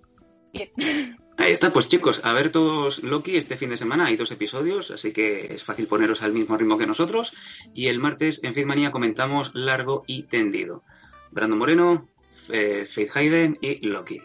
[0.52, 0.70] bien.
[1.39, 4.06] Ahí está, pues chicos, a ver todos Loki este fin de semana.
[4.06, 7.35] Hay dos episodios, así que es fácil poneros al mismo ritmo que nosotros.
[7.74, 10.82] Y el martes en Faithmania comentamos largo y tendido.
[11.31, 12.09] Brandon Moreno,
[12.48, 14.23] eh, Faith Hayden y Loki.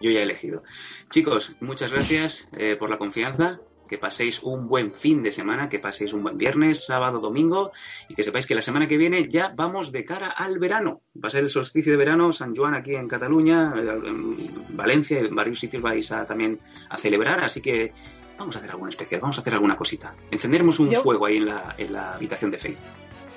[0.00, 0.62] Yo ya he elegido.
[1.10, 3.60] Chicos, muchas gracias eh, por la confianza.
[3.88, 7.70] Que paséis un buen fin de semana, que paséis un buen viernes, sábado, domingo
[8.08, 11.02] y que sepáis que la semana que viene ya vamos de cara al verano.
[11.22, 14.36] Va a ser el solsticio de verano, San Juan aquí en Cataluña, en
[14.76, 16.58] Valencia, en varios sitios vais a también
[16.90, 17.92] a celebrar, así que
[18.36, 20.16] vamos a hacer algo especial, vamos a hacer alguna cosita.
[20.32, 22.78] Encenderemos un Yo- fuego ahí en la, en la habitación de Faith.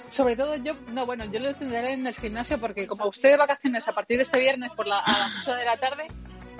[0.09, 3.37] Sobre todo yo, no, bueno, yo lo tendré en el gimnasio porque como usted de
[3.37, 6.07] vacaciones a partir de este viernes por la, a las 8 de la tarde,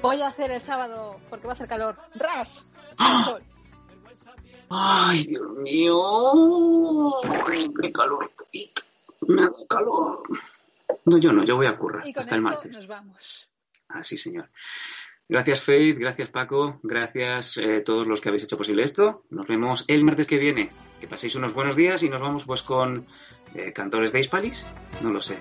[0.02, 1.98] voy a hacer el sábado porque va a hacer calor.
[2.16, 2.68] ¡Ras!
[2.98, 3.44] Al sol.
[4.70, 7.14] Ay, Dios mío,
[7.82, 8.30] qué calor.
[9.22, 10.22] Me da calor.
[11.06, 12.76] No, yo no, yo voy a currar Y con hasta el esto martes.
[12.76, 13.50] nos vamos.
[13.88, 14.50] Ah, sí, señor.
[15.28, 15.98] Gracias, Faith.
[15.98, 16.80] Gracias, Paco.
[16.84, 19.24] Gracias a todos los que habéis hecho posible esto.
[19.30, 20.70] Nos vemos el martes que viene.
[21.00, 23.08] Que paséis unos buenos días y nos vamos pues con
[23.56, 24.66] eh, cantores de Hispalis.
[25.02, 25.38] No lo sé.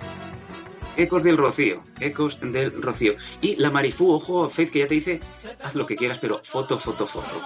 [0.99, 3.15] Ecos del Rocío, Ecos del Rocío.
[3.41, 5.20] Y la Marifú, ojo, Faith, que ya te dice,
[5.62, 7.41] haz lo que quieras, pero foto, foto, foto.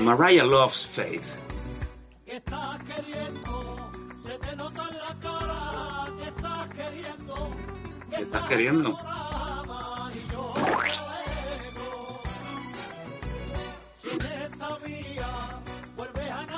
[0.00, 1.24] Mariah loves Faith.
[2.26, 2.36] ¿Qué
[8.22, 8.98] estás queriendo?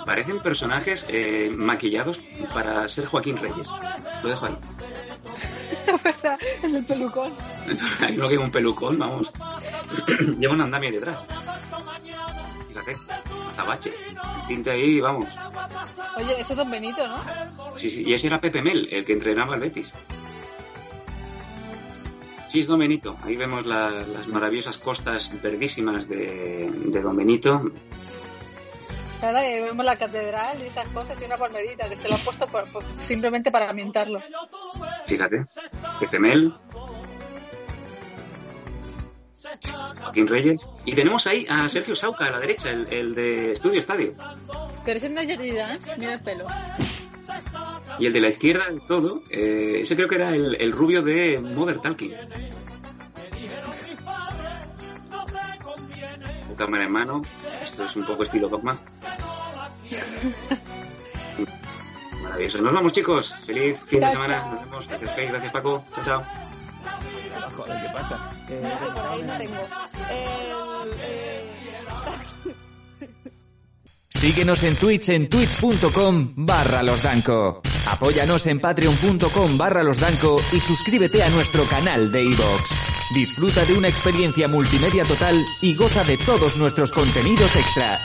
[0.05, 2.21] Parecen personajes eh, maquillados
[2.53, 3.69] para ser Joaquín Reyes.
[4.23, 4.59] Lo dejo ahí.
[5.95, 7.33] Es verdad, es el pelucón.
[8.01, 9.31] Hay uno que lleva un pelucón, vamos.
[10.39, 11.23] lleva un andamio detrás.
[12.69, 12.97] Fíjate,
[13.53, 13.95] azabache.
[14.09, 15.29] El tinte ahí, vamos.
[16.17, 17.23] Oye, ese es Don Benito, ¿no?
[17.77, 19.91] Sí, sí, y ese era Pepe Mel, el que entrenaba al Betis.
[22.49, 23.17] Sí, es Don Benito.
[23.23, 27.71] Ahí vemos la- las maravillosas costas verdísimas de, de Don Benito.
[29.21, 32.47] Que vemos la catedral y esas cosas y una palmerita que se lo han puesto
[32.47, 34.21] por- por- simplemente para ambientarlo.
[35.07, 35.47] Fíjate,
[36.01, 36.55] Pepe Mel.
[40.03, 40.67] Joaquín Reyes.
[40.85, 44.15] Y tenemos ahí a Sergio Sauca a la derecha, el, el de Estudio Estadio.
[44.85, 46.47] Pero ese no es Jordi Dance, mira el pelo.
[47.99, 51.41] Y el de la izquierda todo, eh, ese creo que era el, el rubio de
[51.41, 52.15] Mother Talking.
[56.57, 57.23] Cámara en mano.
[57.63, 58.79] Esto es un poco estilo Dogma.
[62.25, 62.61] Maravilloso.
[62.61, 63.35] Nos vamos, chicos.
[63.47, 64.45] Feliz fin de semana.
[64.51, 64.89] Nos vemos.
[64.89, 65.27] Gracias, Faye.
[65.29, 65.85] Gracias, Paco.
[65.95, 66.23] Chao, chao.
[67.57, 68.19] Joder, ¿qué pasa?
[68.49, 69.55] Eh, No sé, por ahí no tengo.
[70.11, 71.51] El, eh,
[74.09, 77.61] Síguenos en Twitch en twitch.com barra losdanco.
[77.87, 82.71] Apóyanos en patreon.com barra losdanco y suscríbete a nuestro canal de iVoox.
[83.15, 87.99] Disfruta de una experiencia multimedia total y goza de todos nuestros contenidos extra.